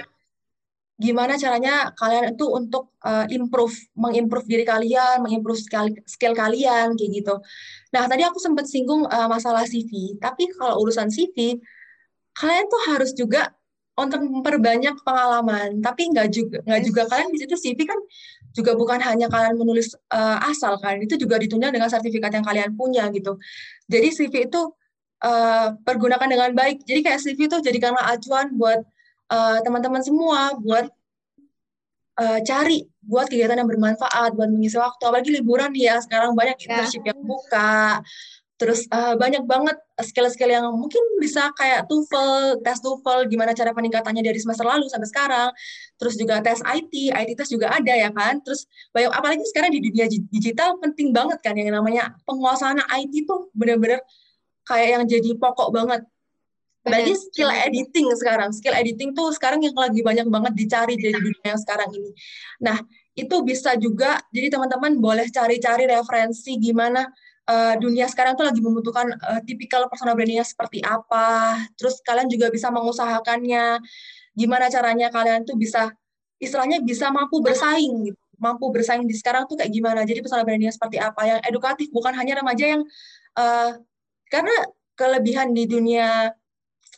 gimana 0.97 1.37
caranya 1.37 1.93
kalian 1.93 2.33
itu 2.33 2.45
untuk 2.49 2.89
uh, 3.05 3.29
improve, 3.29 3.75
mengimprove 3.93 4.49
diri 4.49 4.65
kalian, 4.65 5.21
mengimprove 5.21 5.61
skill, 5.61 5.93
skill 6.09 6.33
kalian, 6.33 6.97
kayak 6.97 7.11
gitu. 7.21 7.35
Nah, 7.93 8.09
tadi 8.09 8.25
aku 8.25 8.41
sempat 8.41 8.65
singgung 8.65 9.05
uh, 9.05 9.29
masalah 9.29 9.67
CV, 9.69 10.17
tapi 10.17 10.49
kalau 10.57 10.81
urusan 10.81 11.13
CV, 11.13 11.61
kalian 12.33 12.65
tuh 12.65 12.81
harus 12.89 13.13
juga 13.13 13.53
untuk 13.97 14.21
memperbanyak 14.25 14.93
pengalaman, 15.01 15.81
tapi 15.81 16.09
nggak 16.13 16.27
juga 16.29 16.57
nggak 16.65 16.81
juga 16.85 17.01
kalian 17.09 17.29
di 17.33 17.39
situ 17.41 17.55
CV 17.57 17.81
kan 17.81 17.97
juga 18.53 18.77
bukan 18.77 19.01
hanya 19.01 19.25
kalian 19.25 19.57
menulis 19.57 19.93
uh, 20.13 20.37
asal 20.49 20.77
kan, 20.81 20.97
itu 21.01 21.17
juga 21.17 21.37
ditunjang 21.41 21.73
dengan 21.73 21.89
sertifikat 21.89 22.33
yang 22.33 22.45
kalian 22.45 22.73
punya 22.73 23.09
gitu. 23.09 23.37
Jadi 23.89 24.07
CV 24.13 24.33
itu 24.49 24.61
uh, 25.23 25.73
pergunakan 25.81 26.27
dengan 26.27 26.51
baik. 26.53 26.83
Jadi 26.85 26.99
kayak 27.05 27.19
CV 27.21 27.39
itu 27.49 27.57
jadikanlah 27.63 28.03
acuan 28.05 28.53
buat 28.53 28.81
uh, 29.31 29.57
teman-teman 29.63 30.01
semua, 30.03 30.53
buat 30.59 30.89
uh, 32.19 32.39
cari 32.43 32.85
buat 33.07 33.31
kegiatan 33.31 33.55
yang 33.55 33.69
bermanfaat, 33.69 34.35
buat 34.35 34.49
mengisi 34.51 34.75
waktu. 34.75 35.03
Apalagi 35.07 35.31
liburan 35.31 35.71
ya, 35.73 36.01
sekarang 36.03 36.35
banyak 36.35 36.59
ya. 36.59 36.63
internship 36.67 37.03
ya. 37.05 37.15
yang 37.15 37.19
buka. 37.23 38.03
Terus 38.57 38.89
uh, 38.89 39.13
banyak 39.13 39.45
banget 39.45 39.77
skill-skill 40.01 40.49
yang 40.49 40.65
mungkin 40.73 40.99
bisa 41.21 41.53
kayak 41.53 41.85
TOEFL, 41.85 42.65
tes 42.65 42.81
TOEFL, 42.81 43.29
gimana 43.29 43.53
cara 43.53 43.69
peningkatannya 43.69 44.25
dari 44.25 44.41
semester 44.41 44.65
lalu 44.65 44.89
sampai 44.89 45.05
sekarang. 45.05 45.49
Terus 46.01 46.17
juga 46.17 46.41
tes 46.41 46.57
IT, 46.65 47.13
IT 47.13 47.37
tes 47.37 47.49
juga 47.53 47.69
ada 47.69 47.93
ya 47.93 48.09
kan. 48.09 48.41
Terus 48.41 48.65
banyak 48.97 49.13
apalagi 49.13 49.45
sekarang 49.45 49.77
di 49.77 49.79
dunia 49.85 50.09
digital 50.09 50.81
penting 50.81 51.13
banget 51.13 51.37
kan 51.45 51.53
yang 51.53 51.69
namanya 51.69 52.17
penguasaan 52.25 52.81
IT 52.81 53.29
tuh 53.29 53.53
benar-benar 53.53 54.01
kayak 54.67 54.87
yang 54.99 55.03
jadi 55.07 55.31
pokok 55.39 55.71
banget. 55.71 56.01
Bagi 56.87 57.19
skill 57.19 57.51
editing 57.51 58.07
sekarang, 58.15 58.55
skill 58.55 58.71
editing 58.71 59.11
tuh 59.11 59.35
sekarang 59.35 59.59
yang 59.59 59.75
lagi 59.75 59.99
banyak 59.99 60.27
banget 60.31 60.53
dicari 60.55 60.95
di 60.95 61.11
dunia 61.11 61.43
yang 61.43 61.59
sekarang 61.59 61.91
ini. 61.91 62.15
Nah, 62.63 62.79
itu 63.11 63.35
bisa 63.43 63.75
juga, 63.75 64.23
jadi 64.31 64.55
teman-teman 64.55 64.95
boleh 64.95 65.27
cari-cari 65.27 65.83
referensi 65.83 66.55
gimana 66.55 67.03
uh, 67.51 67.75
dunia 67.75 68.07
sekarang 68.07 68.39
tuh 68.39 68.47
lagi 68.47 68.63
membutuhkan 68.63 69.19
uh, 69.19 69.43
tipikal 69.43 69.83
personal 69.91 70.15
brandingnya 70.15 70.47
seperti 70.47 70.79
apa. 70.79 71.59
Terus 71.75 71.99
kalian 72.07 72.31
juga 72.31 72.47
bisa 72.55 72.71
mengusahakannya. 72.71 73.83
Gimana 74.31 74.71
caranya 74.71 75.11
kalian 75.11 75.43
tuh 75.43 75.59
bisa 75.59 75.91
istilahnya 76.39 76.79
bisa 76.79 77.09
mampu 77.09 77.41
bersaing 77.41 78.13
gitu 78.13 78.21
mampu 78.37 78.69
bersaing 78.69 79.05
di 79.09 79.17
sekarang 79.17 79.49
tuh 79.49 79.57
kayak 79.57 79.73
gimana 79.73 80.05
jadi 80.05 80.21
personal 80.21 80.45
branding 80.45 80.69
seperti 80.69 81.01
apa 81.01 81.21
yang 81.25 81.39
edukatif 81.41 81.89
bukan 81.89 82.13
hanya 82.13 82.37
remaja 82.37 82.77
yang 82.77 82.81
uh, 83.33 83.81
karena 84.27 84.53
kelebihan 84.97 85.53
di 85.53 85.69
dunia 85.69 86.31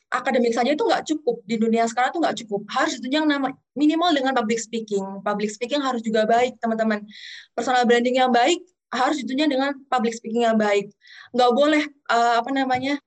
akademik 0.10 0.52
saja 0.58 0.74
itu 0.74 0.82
nggak 0.82 1.06
cukup. 1.06 1.38
Di 1.46 1.56
dunia 1.62 1.86
sekarang 1.86 2.12
tuh 2.18 2.22
nggak 2.22 2.38
cukup. 2.46 2.62
Harus 2.74 2.98
ditunjang 2.98 3.30
nama 3.30 3.54
minimal 3.78 4.10
dengan 4.12 4.34
public 4.34 4.58
speaking. 4.58 5.22
Public 5.22 5.50
speaking 5.54 5.80
harus 5.80 6.02
juga 6.02 6.26
baik 6.26 6.58
teman-teman. 6.58 7.06
Personal 7.54 7.86
branding 7.86 8.18
yang 8.18 8.34
baik 8.34 8.60
harus 8.90 9.22
ditunjang 9.22 9.54
dengan 9.54 9.78
public 9.86 10.18
speaking 10.18 10.50
yang 10.50 10.58
baik. 10.58 10.90
Nggak 11.32 11.52
boleh 11.54 11.84
uh, 12.10 12.42
apa 12.42 12.50
namanya 12.50 12.98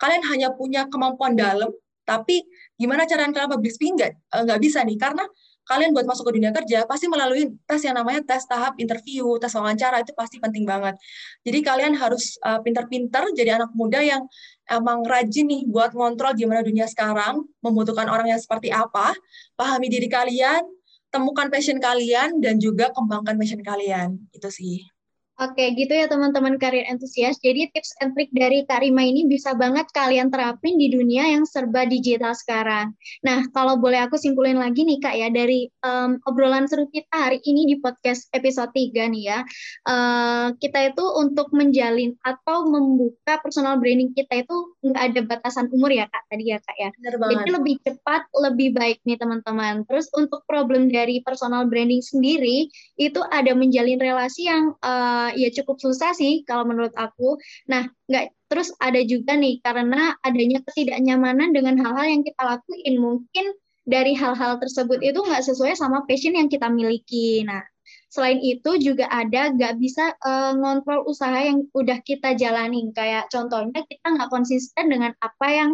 kalian 0.00 0.24
hanya 0.32 0.48
punya 0.56 0.88
kemampuan 0.88 1.36
dalam, 1.36 1.68
tapi 2.08 2.46
gimana 2.80 3.04
cara 3.04 3.28
kalian 3.28 3.50
public 3.52 3.72
speaking? 3.76 4.00
Nggak 4.00 4.16
eh, 4.16 4.42
nggak 4.48 4.60
bisa 4.64 4.80
nih. 4.88 4.96
Karena 4.96 5.24
kalian 5.68 5.92
buat 5.92 6.08
masuk 6.08 6.32
ke 6.32 6.40
dunia 6.40 6.50
kerja 6.50 6.88
pasti 6.88 7.06
melalui 7.06 7.52
tes 7.68 7.84
yang 7.84 8.00
namanya 8.00 8.24
tes 8.24 8.48
tahap 8.48 8.74
interview, 8.80 9.36
tes 9.36 9.52
wawancara 9.52 10.00
itu 10.00 10.16
pasti 10.16 10.40
penting 10.40 10.64
banget. 10.64 10.96
Jadi 11.44 11.58
kalian 11.60 11.92
harus 11.94 12.40
uh, 12.42 12.58
pinter-pinter 12.64 13.28
jadi 13.36 13.60
anak 13.60 13.76
muda 13.76 14.00
yang 14.00 14.24
emang 14.68 15.04
rajin 15.04 15.46
nih 15.48 15.68
buat 15.68 15.92
ngontrol 15.92 16.32
gimana 16.32 16.64
dunia 16.64 16.88
sekarang, 16.88 17.44
membutuhkan 17.60 18.08
orang 18.08 18.32
yang 18.32 18.40
seperti 18.40 18.72
apa, 18.72 19.12
pahami 19.54 19.92
diri 19.92 20.08
kalian, 20.08 20.64
temukan 21.12 21.48
passion 21.52 21.76
kalian 21.80 22.40
dan 22.40 22.56
juga 22.56 22.88
kembangkan 22.92 23.36
passion 23.36 23.60
kalian. 23.60 24.16
Itu 24.32 24.48
sih. 24.48 24.97
Oke, 25.38 25.70
gitu 25.78 25.94
ya 25.94 26.10
teman-teman 26.10 26.58
karir 26.58 26.82
entusias. 26.90 27.38
Jadi 27.38 27.70
tips 27.70 27.94
and 28.02 28.10
trick 28.18 28.26
dari 28.34 28.66
Kak 28.66 28.82
Rima 28.82 29.06
ini 29.06 29.22
bisa 29.22 29.54
banget 29.54 29.86
kalian 29.94 30.34
terapin 30.34 30.74
di 30.74 30.90
dunia 30.90 31.30
yang 31.30 31.46
serba 31.46 31.86
digital 31.86 32.34
sekarang. 32.34 32.90
Nah, 33.22 33.46
kalau 33.54 33.78
boleh 33.78 34.02
aku 34.02 34.18
simpulin 34.18 34.58
lagi 34.58 34.82
nih 34.82 34.98
Kak 34.98 35.14
ya, 35.14 35.30
dari 35.30 35.70
um, 35.86 36.18
obrolan 36.26 36.66
seru 36.66 36.90
kita 36.90 37.14
hari 37.14 37.38
ini 37.46 37.70
di 37.70 37.78
podcast 37.78 38.26
episode 38.34 38.74
3 38.74 39.14
nih 39.14 39.22
ya, 39.30 39.38
uh, 39.86 40.50
kita 40.58 40.90
itu 40.90 41.06
untuk 41.14 41.54
menjalin 41.54 42.18
atau 42.26 42.66
membuka 42.66 43.38
personal 43.38 43.78
branding 43.78 44.10
kita 44.18 44.42
itu 44.42 44.56
nggak 44.82 45.02
ada 45.14 45.20
batasan 45.22 45.70
umur 45.70 45.94
ya 45.94 46.10
Kak, 46.10 46.34
tadi 46.34 46.50
ya 46.50 46.58
Kak 46.58 46.76
ya. 46.82 46.90
Jadi 46.98 47.50
lebih 47.54 47.78
cepat, 47.86 48.26
lebih 48.34 48.74
baik 48.74 48.98
nih 49.06 49.14
teman-teman. 49.14 49.86
Terus 49.86 50.10
untuk 50.18 50.42
problem 50.50 50.90
dari 50.90 51.22
personal 51.22 51.70
branding 51.70 52.02
sendiri, 52.02 52.66
itu 52.98 53.22
ada 53.30 53.54
menjalin 53.54 54.02
relasi 54.02 54.50
yang 54.50 54.74
uh, 54.82 55.27
ya 55.36 55.48
cukup 55.52 55.76
susah 55.82 56.14
sih 56.16 56.46
kalau 56.48 56.64
menurut 56.64 56.94
aku. 56.96 57.36
Nah, 57.68 57.90
nggak 58.08 58.32
terus 58.48 58.72
ada 58.80 59.00
juga 59.04 59.36
nih 59.36 59.60
karena 59.60 60.16
adanya 60.24 60.64
ketidaknyamanan 60.64 61.52
dengan 61.52 61.76
hal-hal 61.82 62.06
yang 62.08 62.22
kita 62.24 62.40
lakuin 62.40 62.94
mungkin 62.96 63.46
dari 63.88 64.12
hal-hal 64.12 64.60
tersebut 64.60 65.00
itu 65.00 65.16
nggak 65.16 65.44
sesuai 65.44 65.76
sama 65.76 66.04
passion 66.04 66.36
yang 66.36 66.48
kita 66.52 66.68
miliki. 66.68 67.44
Nah, 67.44 67.64
selain 68.12 68.40
itu 68.40 68.76
juga 68.80 69.08
ada 69.08 69.52
nggak 69.52 69.74
bisa 69.80 70.12
uh, 70.20 70.52
ngontrol 70.56 71.04
usaha 71.08 71.40
yang 71.40 71.64
udah 71.72 72.00
kita 72.04 72.36
jalanin. 72.36 72.92
Kayak 72.92 73.32
contohnya 73.32 73.84
kita 73.84 74.06
nggak 74.16 74.30
konsisten 74.32 74.92
dengan 74.92 75.12
apa 75.20 75.46
yang 75.48 75.70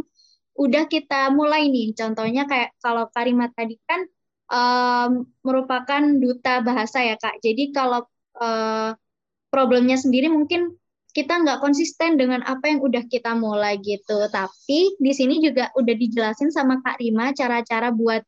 udah 0.55 0.87
kita 0.87 1.35
mulai 1.35 1.67
nih. 1.71 1.95
Contohnya 1.95 2.47
kayak 2.47 2.75
kalau 2.79 3.11
Karima 3.11 3.51
tadi 3.51 3.79
kan 3.87 4.07
um, 4.51 5.27
merupakan 5.43 6.03
duta 6.19 6.63
bahasa 6.63 7.03
ya 7.03 7.19
kak. 7.19 7.43
Jadi 7.43 7.75
kalau 7.75 8.07
uh, 8.39 8.95
problemnya 9.55 9.95
sendiri 9.95 10.27
mungkin 10.27 10.75
kita 11.15 11.47
nggak 11.47 11.63
konsisten 11.63 12.19
dengan 12.19 12.43
apa 12.43 12.67
yang 12.67 12.83
udah 12.83 13.07
kita 13.07 13.39
mulai 13.39 13.79
gitu. 13.79 14.27
Tapi 14.27 14.99
di 14.99 15.13
sini 15.15 15.39
juga 15.39 15.71
udah 15.79 15.95
dijelasin 15.95 16.51
sama 16.51 16.83
Kak 16.83 16.99
Rima 16.99 17.31
cara-cara 17.31 17.95
buat 17.95 18.27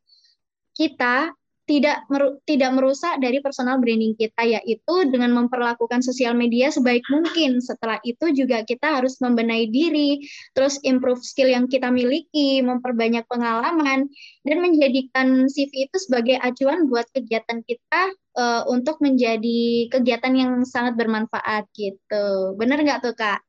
kita 0.78 1.34
tidak 1.66 2.06
meru 2.06 2.38
tidak 2.46 2.70
merusak 2.78 3.18
dari 3.18 3.42
personal 3.42 3.82
branding 3.82 4.14
kita 4.14 4.46
yaitu 4.46 4.94
dengan 5.10 5.34
memperlakukan 5.34 5.98
sosial 5.98 6.38
media 6.38 6.70
sebaik 6.70 7.02
mungkin. 7.10 7.58
Setelah 7.58 7.98
itu 8.06 8.30
juga 8.30 8.62
kita 8.62 9.02
harus 9.02 9.18
membenahi 9.18 9.66
diri, 9.68 10.22
terus 10.54 10.78
improve 10.86 11.20
skill 11.26 11.50
yang 11.50 11.66
kita 11.66 11.90
miliki, 11.90 12.62
memperbanyak 12.62 13.26
pengalaman 13.26 14.06
dan 14.46 14.56
menjadikan 14.62 15.50
CV 15.50 15.90
itu 15.90 15.96
sebagai 15.98 16.38
acuan 16.38 16.86
buat 16.86 17.10
kegiatan 17.10 17.60
kita 17.66 18.14
uh, 18.38 18.62
untuk 18.70 19.02
menjadi 19.02 19.90
kegiatan 19.90 20.32
yang 20.38 20.52
sangat 20.62 20.94
bermanfaat 20.94 21.66
gitu. 21.74 22.54
Bener 22.54 22.78
nggak 22.78 23.02
tuh 23.02 23.14
Kak? 23.18 23.42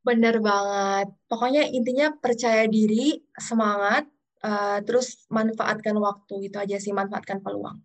Bener 0.00 0.40
banget. 0.40 1.12
Pokoknya 1.28 1.68
intinya 1.68 2.08
percaya 2.16 2.64
diri, 2.64 3.20
semangat, 3.36 4.08
uh, 4.44 4.78
terus 4.86 5.26
manfaatkan 5.28 5.96
waktu 5.96 6.50
itu 6.50 6.56
aja 6.56 6.76
sih 6.80 6.92
manfaatkan 6.92 7.40
peluang 7.44 7.78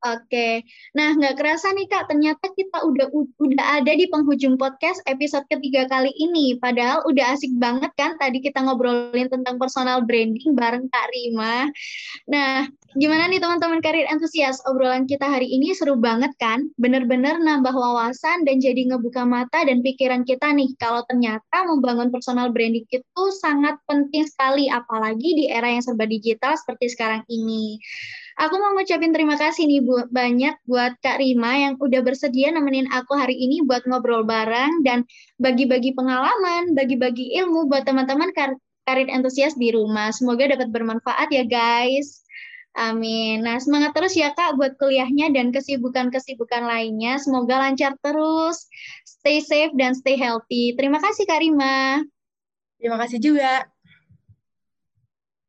Oke, 0.00 0.64
nah 0.96 1.12
nggak 1.12 1.36
kerasa 1.36 1.76
nih 1.76 1.84
kak, 1.84 2.08
ternyata 2.08 2.48
kita 2.56 2.88
udah 2.88 3.12
udah 3.36 3.66
ada 3.84 3.92
di 3.92 4.08
penghujung 4.08 4.56
podcast 4.56 5.04
episode 5.04 5.44
ketiga 5.52 5.84
kali 5.92 6.08
ini. 6.16 6.56
Padahal 6.56 7.04
udah 7.04 7.36
asik 7.36 7.52
banget 7.60 7.92
kan 8.00 8.16
tadi 8.16 8.40
kita 8.40 8.64
ngobrolin 8.64 9.28
tentang 9.28 9.60
personal 9.60 10.00
branding 10.08 10.56
bareng 10.56 10.88
Kak 10.88 11.04
Rima. 11.12 11.68
Nah, 12.32 12.64
gimana 12.96 13.28
nih 13.28 13.44
teman-teman 13.44 13.84
karir 13.84 14.08
entusias? 14.08 14.64
Obrolan 14.64 15.04
kita 15.04 15.28
hari 15.28 15.52
ini 15.52 15.76
seru 15.76 16.00
banget 16.00 16.32
kan? 16.40 16.64
Bener-bener 16.80 17.36
nambah 17.36 17.76
wawasan 17.76 18.48
dan 18.48 18.56
jadi 18.56 18.88
ngebuka 18.88 19.28
mata 19.28 19.68
dan 19.68 19.84
pikiran 19.84 20.24
kita 20.24 20.48
nih. 20.56 20.72
Kalau 20.80 21.04
ternyata 21.12 21.68
membangun 21.68 22.08
personal 22.08 22.48
branding 22.48 22.88
itu 22.88 23.24
sangat 23.36 23.76
penting 23.84 24.24
sekali, 24.24 24.64
apalagi 24.72 25.36
di 25.36 25.52
era 25.52 25.68
yang 25.68 25.84
serba 25.84 26.08
digital 26.08 26.56
seperti 26.56 26.88
sekarang 26.88 27.20
ini. 27.28 27.76
Aku 28.40 28.56
mau 28.56 28.72
ngucapin 28.72 29.12
terima 29.12 29.36
kasih 29.36 29.68
nih 29.68 29.84
bu, 29.84 30.08
banyak 30.08 30.56
buat 30.64 30.96
Kak 31.04 31.20
Rima 31.20 31.60
yang 31.60 31.74
udah 31.76 32.00
bersedia 32.00 32.48
nemenin 32.48 32.88
aku 32.88 33.12
hari 33.12 33.36
ini 33.36 33.60
buat 33.60 33.84
ngobrol 33.84 34.24
bareng 34.24 34.80
dan 34.80 35.04
bagi-bagi 35.36 35.92
pengalaman, 35.92 36.72
bagi-bagi 36.72 37.36
ilmu 37.36 37.68
buat 37.68 37.84
teman-teman 37.84 38.32
kar 38.32 38.56
karir 38.88 39.12
entusias 39.12 39.52
di 39.60 39.76
rumah. 39.76 40.08
Semoga 40.16 40.56
dapat 40.56 40.72
bermanfaat 40.72 41.28
ya 41.28 41.44
guys. 41.44 42.24
Amin. 42.80 43.44
Nah, 43.44 43.60
semangat 43.60 43.92
terus 43.92 44.16
ya 44.16 44.32
Kak 44.32 44.56
buat 44.56 44.80
kuliahnya 44.80 45.36
dan 45.36 45.52
kesibukan-kesibukan 45.52 46.64
lainnya. 46.64 47.20
Semoga 47.20 47.60
lancar 47.60 47.92
terus. 48.00 48.64
Stay 49.04 49.44
safe 49.44 49.76
dan 49.76 49.92
stay 49.92 50.16
healthy. 50.16 50.72
Terima 50.80 50.96
kasih 50.96 51.28
Kak 51.28 51.44
Rima. 51.44 52.00
Terima 52.80 52.96
kasih 53.04 53.20
juga. 53.20 53.68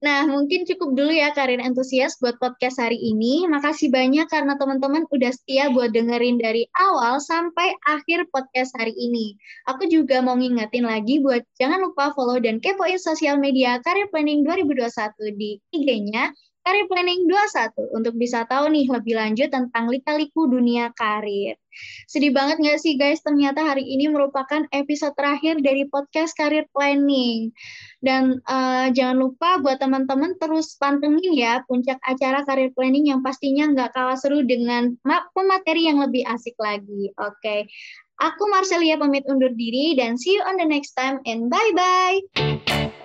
Nah, 0.01 0.25
mungkin 0.25 0.65
cukup 0.65 0.97
dulu 0.97 1.13
ya 1.13 1.29
karir 1.29 1.61
entusias 1.61 2.17
buat 2.17 2.41
podcast 2.41 2.81
hari 2.81 2.97
ini. 2.97 3.45
Makasih 3.45 3.93
banyak 3.93 4.25
karena 4.33 4.57
teman-teman 4.57 5.05
udah 5.13 5.29
setia 5.29 5.69
buat 5.69 5.93
dengerin 5.93 6.41
dari 6.41 6.65
awal 6.73 7.21
sampai 7.21 7.77
akhir 7.85 8.25
podcast 8.33 8.73
hari 8.81 8.97
ini. 8.97 9.37
Aku 9.69 9.85
juga 9.85 10.25
mau 10.25 10.33
ngingetin 10.33 10.89
lagi 10.89 11.21
buat 11.21 11.45
jangan 11.61 11.85
lupa 11.85 12.17
follow 12.17 12.41
dan 12.41 12.57
kepoin 12.57 12.97
sosial 12.97 13.37
media 13.37 13.77
Karir 13.85 14.09
Planning 14.09 14.41
2021 14.41 15.37
di 15.37 15.61
IG-nya 15.69 16.33
Karir 16.61 16.85
Planning 16.85 17.25
21 17.25 17.97
untuk 17.97 18.13
bisa 18.21 18.45
tahu 18.45 18.69
nih 18.69 18.85
lebih 18.85 19.17
lanjut 19.17 19.49
tentang 19.49 19.89
lika-liku 19.89 20.45
dunia 20.45 20.93
karir. 20.93 21.57
Sedih 22.05 22.29
banget 22.29 22.61
nggak 22.61 22.77
sih 22.77 23.01
guys, 23.01 23.23
ternyata 23.25 23.65
hari 23.65 23.81
ini 23.81 24.11
merupakan 24.11 24.67
episode 24.69 25.17
terakhir 25.17 25.57
dari 25.65 25.89
podcast 25.89 26.37
Karir 26.37 26.69
Planning. 26.69 27.49
Dan 28.05 28.45
uh, 28.45 28.93
jangan 28.93 29.17
lupa 29.17 29.57
buat 29.57 29.81
teman-teman 29.81 30.37
terus 30.37 30.77
pantengin 30.77 31.33
ya 31.33 31.65
puncak 31.65 31.97
acara 32.05 32.45
Karir 32.45 32.69
Planning 32.77 33.09
yang 33.09 33.25
pastinya 33.25 33.65
nggak 33.73 33.97
kalah 33.97 34.19
seru 34.19 34.45
dengan 34.45 34.93
pemateri 35.33 35.89
yang 35.89 35.97
lebih 35.97 36.27
asik 36.29 36.53
lagi. 36.61 37.09
Oke, 37.17 37.35
okay. 37.41 37.59
aku 38.21 38.45
Marcelia 38.53 39.01
pamit 39.01 39.25
undur 39.25 39.49
diri 39.57 39.97
dan 39.97 40.13
see 40.13 40.37
you 40.37 40.43
on 40.45 40.61
the 40.61 40.67
next 40.67 40.93
time 40.93 41.17
and 41.25 41.49
bye-bye. 41.49 43.00